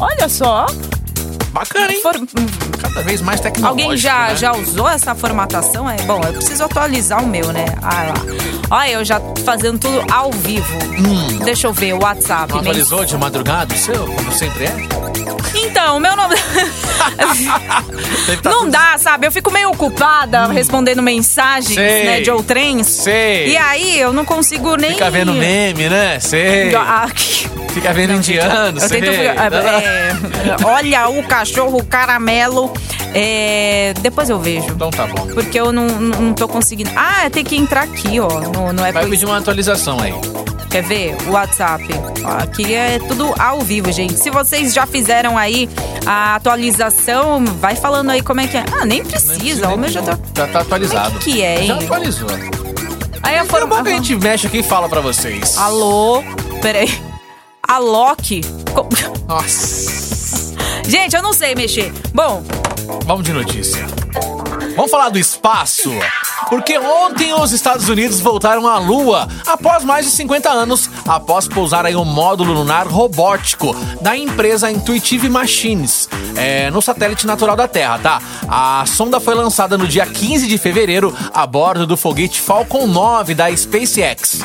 Olha 0.00 0.28
só, 0.28 0.66
Bacana, 1.54 1.92
hein? 1.92 2.00
for- 2.02 2.14
Cada 2.82 3.02
vez 3.02 3.22
mais 3.22 3.40
tecnológico. 3.40 3.80
Alguém 3.82 3.96
já, 3.96 4.28
né? 4.28 4.36
já 4.36 4.52
usou 4.52 4.88
essa 4.88 5.14
formatação? 5.14 5.88
É 5.88 5.96
bom, 6.02 6.20
eu 6.26 6.32
preciso 6.32 6.64
atualizar 6.64 7.22
o 7.22 7.26
meu, 7.26 7.52
né? 7.52 7.64
Ah 7.80 8.06
lá. 8.08 8.14
Olha, 8.78 8.90
eu 8.90 9.04
já 9.04 9.20
fazendo 9.44 9.78
tudo 9.78 10.04
ao 10.12 10.32
vivo. 10.32 10.66
Deixa 11.44 11.68
eu 11.68 11.72
ver, 11.72 11.94
o 11.94 12.02
WhatsApp. 12.02 12.52
Não 12.52 12.58
atualizou 12.60 13.04
de 13.04 13.16
madrugada 13.16 13.72
o 13.72 13.78
seu, 13.78 14.04
como 14.04 14.32
sempre 14.32 14.64
é? 14.64 14.74
Então, 15.54 16.00
meu 16.00 16.16
nome. 16.16 16.34
Não 18.44 18.68
dá, 18.68 18.96
sabe? 18.98 19.26
Eu 19.26 19.32
fico 19.32 19.50
meio 19.52 19.70
ocupada 19.70 20.46
respondendo 20.48 21.02
mensagens, 21.02 21.74
Sei. 21.74 22.04
né, 22.04 22.20
de 22.20 22.30
outrens. 22.30 22.86
Sei. 22.88 23.48
E 23.50 23.56
aí 23.56 23.98
eu 24.00 24.12
não 24.12 24.24
consigo 24.24 24.76
nem. 24.76 24.92
Fica 24.92 25.10
vendo 25.10 25.32
meme, 25.32 25.88
né? 25.88 26.18
Sei. 26.20 26.74
Ah, 26.74 27.06
que- 27.14 27.48
Fica 27.74 27.92
vendo 27.92 28.12
indiano, 28.14 28.78
Eu 28.80 28.88
tento. 28.88 29.10
é, 29.10 30.16
olha 30.64 31.08
o 31.08 31.22
cachorro 31.24 31.82
caramelo. 31.84 32.72
É, 33.12 33.92
depois 34.00 34.28
eu 34.30 34.38
vejo. 34.38 34.66
Então 34.70 34.90
tá 34.90 35.06
bom. 35.06 35.26
Porque 35.34 35.58
eu 35.58 35.72
não, 35.72 35.86
não 35.86 36.20
não 36.22 36.34
tô 36.34 36.46
conseguindo. 36.48 36.90
Ah, 36.96 37.28
tem 37.30 37.44
que 37.44 37.56
entrar 37.56 37.82
aqui, 37.82 38.18
ó. 38.20 38.28
No, 38.28 38.72
no 38.72 38.80
Vai 38.80 38.90
Apple 38.90 39.10
pedir 39.10 39.26
uma 39.26 39.38
atualização 39.38 39.98
aí. 40.00 40.14
Quer 40.70 40.82
ver? 40.82 41.16
O 41.28 41.32
WhatsApp. 41.32 41.84
Aqui 42.40 42.74
é 42.74 42.98
tudo 42.98 43.32
ao 43.38 43.60
vivo, 43.60 43.92
gente. 43.92 44.14
Se 44.18 44.30
vocês 44.30 44.72
já 44.74 44.86
fizeram 44.86 45.38
aí 45.38 45.68
a 46.06 46.34
atualização, 46.34 47.44
vai 47.60 47.76
falando 47.76 48.10
aí 48.10 48.20
como 48.22 48.40
é 48.40 48.46
que 48.48 48.56
é. 48.56 48.64
Ah, 48.80 48.84
nem 48.84 49.04
precisa. 49.04 49.68
O 49.68 49.76
meu 49.78 49.88
já 49.88 50.02
tá. 50.02 50.18
Já 50.36 50.46
tá 50.48 50.60
atualizado. 50.60 51.10
Como 51.10 51.20
é 51.20 51.24
que 51.24 51.42
é, 51.42 51.60
hein? 51.60 51.66
Já 51.68 51.74
atualizou. 51.74 52.28
Aí 53.22 53.36
a 53.36 53.38
É 53.38 53.44
bom 53.44 53.46
forma. 53.46 53.82
que 53.84 53.88
a 53.90 53.92
gente 53.92 54.16
mexe 54.16 54.46
aqui 54.48 54.58
e 54.58 54.62
fala 54.64 54.88
pra 54.88 55.00
vocês. 55.00 55.56
Alô? 55.58 56.22
Peraí. 56.60 56.90
A 57.66 57.78
Loki. 57.78 58.42
Nossa. 59.26 60.54
Gente, 60.86 61.16
eu 61.16 61.22
não 61.22 61.32
sei 61.32 61.54
mexer. 61.54 61.92
Bom, 62.12 62.44
Vamos 63.06 63.24
de 63.24 63.32
notícia. 63.32 63.86
Vamos 64.76 64.90
falar 64.90 65.08
do 65.08 65.18
espaço? 65.18 65.90
Porque 66.48 66.78
ontem 66.78 67.32
os 67.34 67.52
Estados 67.52 67.88
Unidos 67.88 68.20
voltaram 68.20 68.66
à 68.66 68.78
Lua 68.78 69.28
após 69.46 69.84
mais 69.84 70.06
de 70.06 70.12
50 70.12 70.50
anos, 70.50 70.90
após 71.06 71.48
pousar 71.48 71.86
aí 71.86 71.96
um 71.96 72.04
módulo 72.04 72.52
lunar 72.52 72.86
robótico 72.86 73.74
da 74.00 74.16
empresa 74.16 74.70
Intuitive 74.70 75.28
Machines, 75.28 76.08
é, 76.36 76.70
no 76.70 76.82
satélite 76.82 77.26
natural 77.26 77.56
da 77.56 77.68
Terra, 77.68 77.98
tá? 77.98 78.22
A 78.48 78.84
sonda 78.86 79.20
foi 79.20 79.34
lançada 79.34 79.78
no 79.78 79.86
dia 79.86 80.06
15 80.06 80.46
de 80.46 80.58
fevereiro 80.58 81.14
a 81.32 81.46
bordo 81.46 81.86
do 81.86 81.96
foguete 81.96 82.40
Falcon 82.40 82.86
9 82.86 83.34
da 83.34 83.54
SpaceX. 83.54 84.40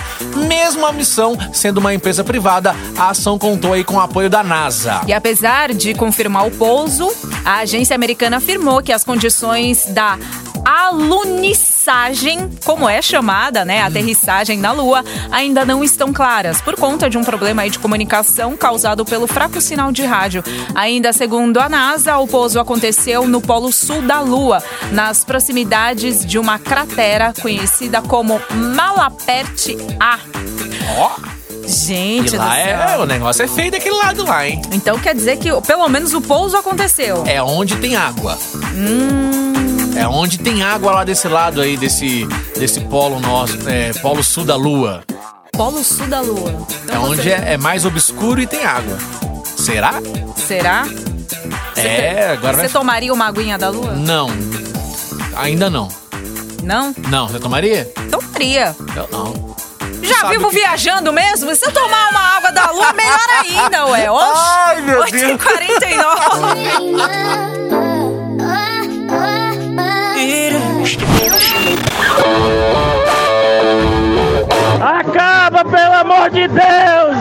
Mesmo 0.47 0.85
a 0.85 0.91
missão 0.91 1.37
sendo 1.51 1.79
uma 1.79 1.93
empresa 1.93 2.23
privada, 2.23 2.75
a 2.97 3.09
ação 3.09 3.37
contou 3.37 3.73
aí 3.73 3.83
com 3.83 3.95
o 3.95 3.99
apoio 3.99 4.29
da 4.29 4.43
NASA. 4.43 5.01
E 5.07 5.13
apesar 5.13 5.73
de 5.73 5.93
confirmar 5.93 6.47
o 6.47 6.51
pouso, 6.51 7.11
a 7.43 7.59
agência 7.59 7.95
americana 7.95 8.37
afirmou 8.37 8.81
que 8.81 8.91
as 8.91 9.03
condições 9.03 9.85
da 9.87 10.17
alunissagem, 10.65 12.49
como 12.65 12.87
é 12.87 13.01
chamada, 13.01 13.63
né, 13.65 13.81
aterrissagem 13.81 14.59
na 14.59 14.71
Lua, 14.71 15.03
ainda 15.31 15.65
não 15.65 15.83
estão 15.83 16.11
claras, 16.13 16.61
por 16.61 16.75
conta 16.75 17.09
de 17.09 17.17
um 17.17 17.23
problema 17.23 17.69
de 17.69 17.79
comunicação 17.79 18.55
causado 18.55 19.05
pelo 19.05 19.27
fraco 19.27 19.59
sinal 19.61 19.91
de 19.91 20.03
rádio. 20.03 20.43
Ainda 20.75 21.13
segundo 21.13 21.59
a 21.59 21.69
NASA, 21.69 22.17
o 22.17 22.27
pouso 22.27 22.59
aconteceu 22.59 23.27
no 23.27 23.41
polo 23.41 23.71
sul 23.71 24.01
da 24.01 24.21
Lua, 24.21 24.63
nas 24.91 25.23
proximidades 25.23 26.25
de 26.25 26.37
uma 26.37 26.59
cratera 26.59 27.33
conhecida 27.41 28.01
como 28.01 28.41
Malapert 28.51 29.75
A. 29.99 30.19
Ó, 30.97 31.39
Gente 31.69 32.33
e 32.33 32.37
lá 32.37 32.57
é, 32.57 32.97
o 32.97 33.05
negócio 33.05 33.43
é 33.43 33.47
feio 33.47 33.71
daquele 33.71 33.95
lado 33.95 34.25
lá, 34.25 34.47
hein? 34.47 34.59
Então 34.71 34.97
quer 34.97 35.13
dizer 35.13 35.37
que 35.37 35.49
pelo 35.61 35.87
menos 35.87 36.13
o 36.15 36.21
pouso 36.21 36.57
aconteceu. 36.57 37.23
É 37.27 37.41
onde 37.43 37.75
tem 37.75 37.95
água. 37.95 38.37
Hum. 38.75 39.38
É 39.99 40.07
onde 40.07 40.37
tem 40.39 40.63
água 40.63 40.91
lá 40.93 41.03
desse 41.03 41.27
lado 41.27 41.61
aí, 41.61 41.75
desse, 41.77 42.25
desse 42.57 42.79
polo 42.81 43.19
nosso, 43.19 43.57
é, 43.67 43.91
polo 44.01 44.23
sul 44.23 44.45
da 44.45 44.55
lua. 44.55 45.03
Polo 45.51 45.83
sul 45.83 46.07
da 46.07 46.21
Lua. 46.21 46.51
É 46.51 46.55
Então 46.85 47.03
onde 47.03 47.21
você- 47.23 47.31
é, 47.31 47.53
é 47.53 47.57
mais 47.57 47.83
obscuro 47.85 48.39
e 48.39 48.47
tem 48.47 48.63
água. 48.63 48.97
Será? 49.57 49.95
Será? 50.37 50.85
É, 51.75 52.29
agora 52.31 52.53
Você 52.53 52.61
vai... 52.61 52.69
tomaria 52.69 53.13
uma 53.13 53.25
aguinha 53.27 53.57
da 53.57 53.67
Lua? 53.69 53.91
Não. 53.91 54.29
Ainda 55.35 55.69
não. 55.69 55.89
Não? 56.63 56.95
Não, 57.09 57.27
você 57.27 57.39
tomaria? 57.39 57.91
Caloria. 58.09 58.73
Eu 58.95 59.09
não. 59.11 59.49
Já 60.01 60.21
Sabe 60.21 60.37
vivo 60.37 60.49
que- 60.49 60.55
viajando 60.55 61.11
mesmo? 61.11 61.53
Se 61.53 61.65
eu 61.65 61.73
tomar 61.73 62.09
uma 62.09 62.21
água 62.37 62.51
da 62.53 62.71
lua, 62.71 62.93
melhor 62.93 63.19
ainda, 63.43 63.85
ué. 63.87 64.09
Oxe, 64.09 64.41
Ai, 64.65 64.81
meu 64.81 65.01
8h49. 65.03 67.48
Acaba, 75.59 75.69
pelo 75.77 75.93
amor 75.93 76.29
de 76.29 76.47
Deus! 76.47 77.17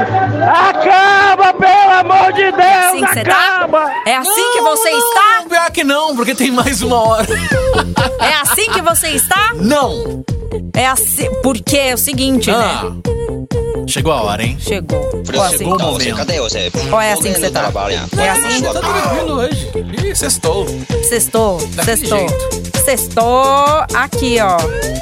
Acaba, 0.48 1.52
pelo 1.54 1.92
amor 2.00 2.32
de 2.32 2.52
Deus! 2.52 2.62
assim 2.86 3.04
que 3.04 3.14
você 3.14 3.24
tá? 3.24 3.56
acaba! 3.56 3.92
É 4.06 4.16
assim 4.16 4.52
que 4.52 4.60
você 4.60 4.90
está? 4.90 5.38
Não, 5.40 5.48
pior 5.48 5.70
que 5.72 5.84
não, 5.84 6.16
porque 6.16 6.34
tem 6.34 6.50
mais 6.52 6.80
uma 6.82 7.00
hora. 7.02 7.26
É 8.20 8.34
assim 8.42 8.70
que 8.70 8.80
você 8.80 9.08
está? 9.08 9.52
Não. 9.56 10.22
É 10.74 10.86
assim. 10.86 11.28
Porque 11.42 11.76
é 11.76 11.94
o 11.94 11.98
seguinte, 11.98 12.48
Ah. 12.50 12.84
né? 12.84 13.17
Chegou 13.88 14.12
a 14.12 14.22
hora, 14.22 14.42
hein? 14.42 14.56
Chegou. 14.60 14.98
Ou 15.34 15.42
assim, 15.42 15.58
Chegou 15.58 15.74
o 15.74 15.78
Não, 15.78 15.92
você, 15.94 16.10
momento. 16.10 16.16
cadê 16.16 16.40
você? 16.40 16.70
ou 16.92 17.00
é 17.00 17.12
assim 17.12 17.32
que 17.32 17.40
você 17.40 17.50
tá? 17.50 17.72
É 18.18 18.28
assim? 18.30 18.62
Tá 18.62 18.72
tranquilo 18.74 19.32
hoje. 19.40 19.68
Ih, 20.04 20.14
sextou. 20.14 20.66
Sextou, 21.08 21.58
Daquele 21.74 21.96
sextou. 21.96 22.18
jeito. 22.18 22.84
Sextou 22.84 23.44
aqui, 23.94 24.36
ó. 24.40 24.58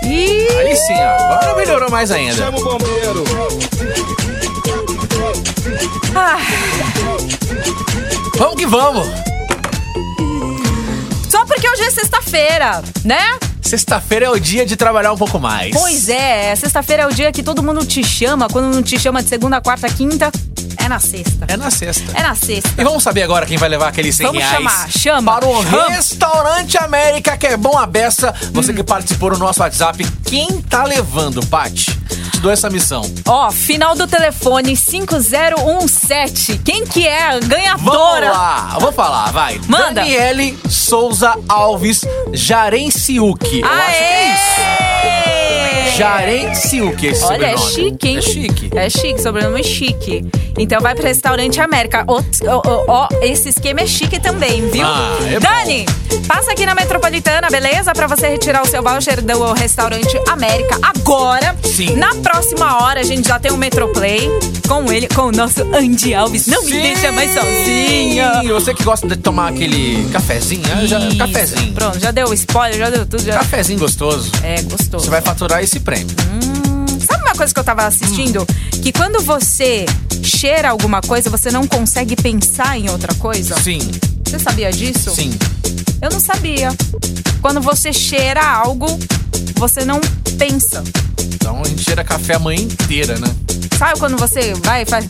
Ih, 0.07 0.49
Aí 0.59 0.77
sim, 0.77 0.94
ó. 0.94 1.33
Agora 1.35 1.57
melhorou 1.57 1.90
mais 1.90 2.11
ainda. 2.12 2.35
Chama 2.37 2.59
o 2.59 2.64
bombeiro. 2.64 3.25
ah, 6.14 6.38
Vamos 8.38 8.57
que 8.57 8.66
vamos. 8.66 9.07
só 11.29 11.44
porque 11.44 11.68
hoje 11.68 11.83
é 11.83 11.90
sexta-feira, 11.90 12.83
né? 13.05 13.38
Sexta-feira 13.66 14.26
é 14.26 14.31
o 14.31 14.38
dia 14.38 14.64
de 14.64 14.76
trabalhar 14.76 15.12
um 15.12 15.16
pouco 15.16 15.40
mais. 15.40 15.72
Pois 15.76 16.09
é, 16.09 16.55
sexta-feira 16.55 17.02
é 17.02 17.07
o 17.07 17.12
dia 17.12 17.33
que 17.33 17.42
todo 17.42 17.62
mundo 17.62 17.85
te 17.85 18.02
chama. 18.05 18.48
Quando 18.48 18.72
não 18.72 18.83
te 18.83 18.98
chama 18.98 19.22
de 19.22 19.29
segunda, 19.29 19.61
quarta, 19.61 19.88
quinta, 19.88 20.31
é 20.76 20.88
na 20.88 21.00
sexta. 21.00 21.46
É 21.48 21.57
na 21.57 21.68
sexta. 21.70 22.12
É 22.14 22.22
na 22.22 22.35
sexta. 22.37 22.70
E 22.79 22.85
vamos 22.85 23.02
saber 23.02 23.22
agora 23.24 23.44
quem 23.44 23.57
vai 23.59 23.68
levar 23.68 23.88
aqueles 23.88 24.14
100 24.14 24.26
Vamos 24.29 24.42
reais 24.42 24.57
chamar, 24.57 24.88
chama, 24.90 25.33
para 25.35 25.46
o 25.48 25.62
chama. 25.64 25.88
Restaurante 25.88 26.79
América, 26.79 27.37
que 27.37 27.46
é 27.48 27.57
bom 27.57 27.76
a 27.76 27.87
beça. 27.87 28.33
Você 28.52 28.70
Hum. 28.70 28.76
que 28.76 28.85
participou 28.85 29.31
no 29.31 29.38
nosso 29.38 29.61
WhatsApp, 29.61 30.07
quem 30.24 30.61
tá 30.62 30.85
levando, 30.85 31.44
Paty? 31.46 31.96
Te 32.37 32.40
dou 32.42 32.53
essa 32.53 32.68
missão. 32.68 33.01
Ó, 33.27 33.51
final 33.51 33.94
do 33.94 34.07
telefone 34.07 34.77
5017. 34.77 36.59
Quem 36.62 36.85
que 36.85 37.07
é 37.09 37.29
a 37.29 37.31
Vamos 37.31 37.49
ganhadora? 37.49 38.31
lá, 38.31 38.70
eu 38.75 38.81
vou 38.81 38.92
falar, 38.92 39.33
vai. 39.33 39.59
Manda. 39.66 40.03
Daniele 40.03 40.59
Souza 40.68 41.35
Alves 41.49 42.03
Jarenciuc. 42.35 43.61
Eu 43.61 43.66
acho 43.66 43.99
que 43.99 44.05
é 44.05 44.35
isso. 44.35 44.86
Aê! 46.03 46.41
Jarenciuc, 46.41 47.07
esse 47.07 47.25
Olha, 47.25 47.47
é 47.47 47.57
sobrenome. 47.57 47.75
chique, 47.75 48.09
hein? 48.09 48.17
É 48.19 48.21
chique. 48.23 48.71
É 48.77 48.91
chique, 48.91 49.21
sobrenome 49.21 49.65
chique. 49.65 50.25
Então 50.59 50.81
vai 50.81 50.95
pro 50.95 51.05
Restaurante 51.05 51.61
América. 51.61 52.05
Ó, 52.07 52.23
ó, 52.47 52.85
ó, 52.89 53.09
esse 53.23 53.49
esquema 53.51 53.81
é 53.81 53.87
chique 53.87 54.19
também, 54.19 54.69
viu? 54.71 54.87
Ah, 54.87 55.19
é 55.31 55.39
Dani, 55.39 55.87
passa 56.27 56.53
aqui 56.53 56.65
na 56.65 56.75
Metropolitana, 56.75 57.49
beleza? 57.51 57.93
Pra 57.93 58.07
você 58.07 58.29
retirar 58.29 58.63
o 58.63 58.67
seu 58.67 58.83
voucher 58.83 59.21
do 59.23 59.53
Restaurante 59.53 60.19
América 60.29 60.79
agora. 60.83 61.55
Sim. 61.63 61.97
Na 61.97 62.15
próxima 62.17 62.83
hora 62.83 63.01
a 63.01 63.05
gente 63.05 63.29
já 63.29 63.39
tem 63.39 63.53
o 63.53 63.57
Metroplay 63.57 64.31
com 64.67 64.91
ele, 64.93 65.09
com 65.09 65.23
o 65.23 65.33
nosso 65.33 65.63
Andy 65.75 66.15
Alves. 66.15 66.47
Não 66.47 66.63
me 66.65 66.73
Sim. 66.73 66.83
deixa 66.83 67.13
mais 67.13 67.33
sozinha. 67.35 68.41
E 68.45 68.49
você 68.49 68.75
que 68.75 68.83
gosta 68.83 69.07
de 69.07 69.17
tomar 69.17 69.49
aquele 69.49 70.09
cafezinho, 70.11 70.67
né? 70.67 70.87
já, 70.87 70.99
cafezinho. 71.19 71.73
Pronto, 71.73 71.99
já 71.99 72.11
deu 72.11 72.33
spoiler, 72.35 72.79
já 72.79 72.91
deu 72.91 73.07
tudo. 73.07 73.23
Já... 73.23 73.35
Cafezinho 73.35 73.79
gostoso. 73.79 74.31
É, 74.43 74.63
gostoso. 74.63 75.05
Você 75.05 75.11
vai 75.11 75.21
faturar 75.21 75.63
esse 75.63 75.81
prêmio. 75.87 76.07
Sabe 77.09 77.22
uma 77.22 77.35
coisa 77.37 77.55
que 77.55 77.61
eu 77.61 77.64
tava 77.64 77.87
assistindo? 77.87 78.44
Que 78.83 78.90
quando 78.92 79.22
você 79.22 79.87
cheira 80.22 80.68
alguma 80.70 81.01
coisa, 81.01 81.31
você 81.31 81.49
não 81.53 81.64
consegue 81.66 82.16
pensar 82.16 82.77
em 82.77 82.90
outra 82.90 83.14
coisa? 83.14 83.55
Sim, 83.62 83.79
Você 84.25 84.38
sabia 84.40 84.72
disso? 84.72 85.14
sim. 85.14 85.33
Eu 86.03 86.11
não 86.11 86.18
sabia. 86.20 86.70
Quando 87.40 87.61
você 87.61 87.92
cheira 87.92 88.44
algo, 88.44 88.87
você 89.55 89.85
não 89.85 90.01
pensa. 90.37 90.83
Então 91.35 91.62
a 91.64 91.68
gente 91.68 91.83
cheira 91.85 92.03
café 92.03 92.35
a 92.35 92.38
manhã 92.40 92.61
inteira, 92.62 93.16
né? 93.18 93.29
Sabe 93.79 93.99
quando 94.01 94.16
você 94.16 94.55
vai 94.64 94.83
e 94.83 94.87
faz. 94.87 95.07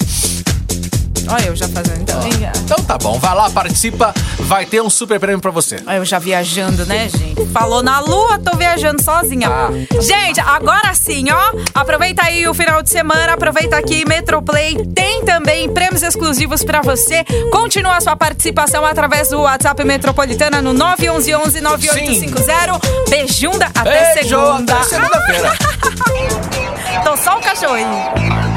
Olha, 1.29 1.47
eu 1.47 1.57
já 1.57 1.69
fazendo. 1.69 2.01
Então, 2.03 2.23
hein? 2.23 2.33
Então 2.65 2.79
tá 2.85 2.97
bom, 2.99 3.19
vai 3.19 3.35
lá, 3.35 3.51
participa, 3.51 4.15
vai 4.41 4.65
ter 4.65 4.81
um 4.81 4.91
super 4.91 5.19
prêmio 5.19 5.41
pra 5.41 5.51
você. 5.51 5.77
Olha, 5.87 5.97
eu 5.97 6.05
já 6.05 6.19
viajando, 6.19 6.87
né, 6.87 7.09
gente? 7.09 7.47
Falou 7.53 7.83
na 7.83 8.01
lua, 8.01 8.39
tô 8.39 8.57
viajando 8.57 9.03
sozinha. 9.03 9.49
Ah. 9.49 9.69
Gente, 10.01 10.41
agora 10.41 10.95
sim, 10.95 11.27
ó. 11.31 11.53
Aproveita 11.75 12.23
aí 12.25 12.47
o 12.49 12.55
final 12.55 12.83
de 12.83 12.91
semana, 12.91 13.33
aproveita 13.35 13.77
aqui 13.77 14.05
Metroplay. 14.07 14.77
Tem 14.95 15.25
também 15.25 15.69
prêmios 15.73 16.03
exclusivos 16.03 16.63
pra 16.65 16.81
você. 16.81 17.25
Continua 17.51 17.97
a 17.97 18.01
sua 18.01 18.17
participação 18.17 18.85
através 18.85 19.29
do 19.31 19.41
WhatsApp 19.41 19.83
Metropolitana 19.85 20.63
no 20.63 20.73
911 20.73 21.61
9850. 21.61 23.11
Beijunda 23.11 23.67
até 23.75 24.15
Beijo, 24.15 24.29
segunda. 24.29 24.75
até 24.75 24.85
segunda-feira. 24.85 25.53
Tô 27.05 27.17
só 27.17 27.39
o 27.39 27.43
cachorrinho. 27.43 28.46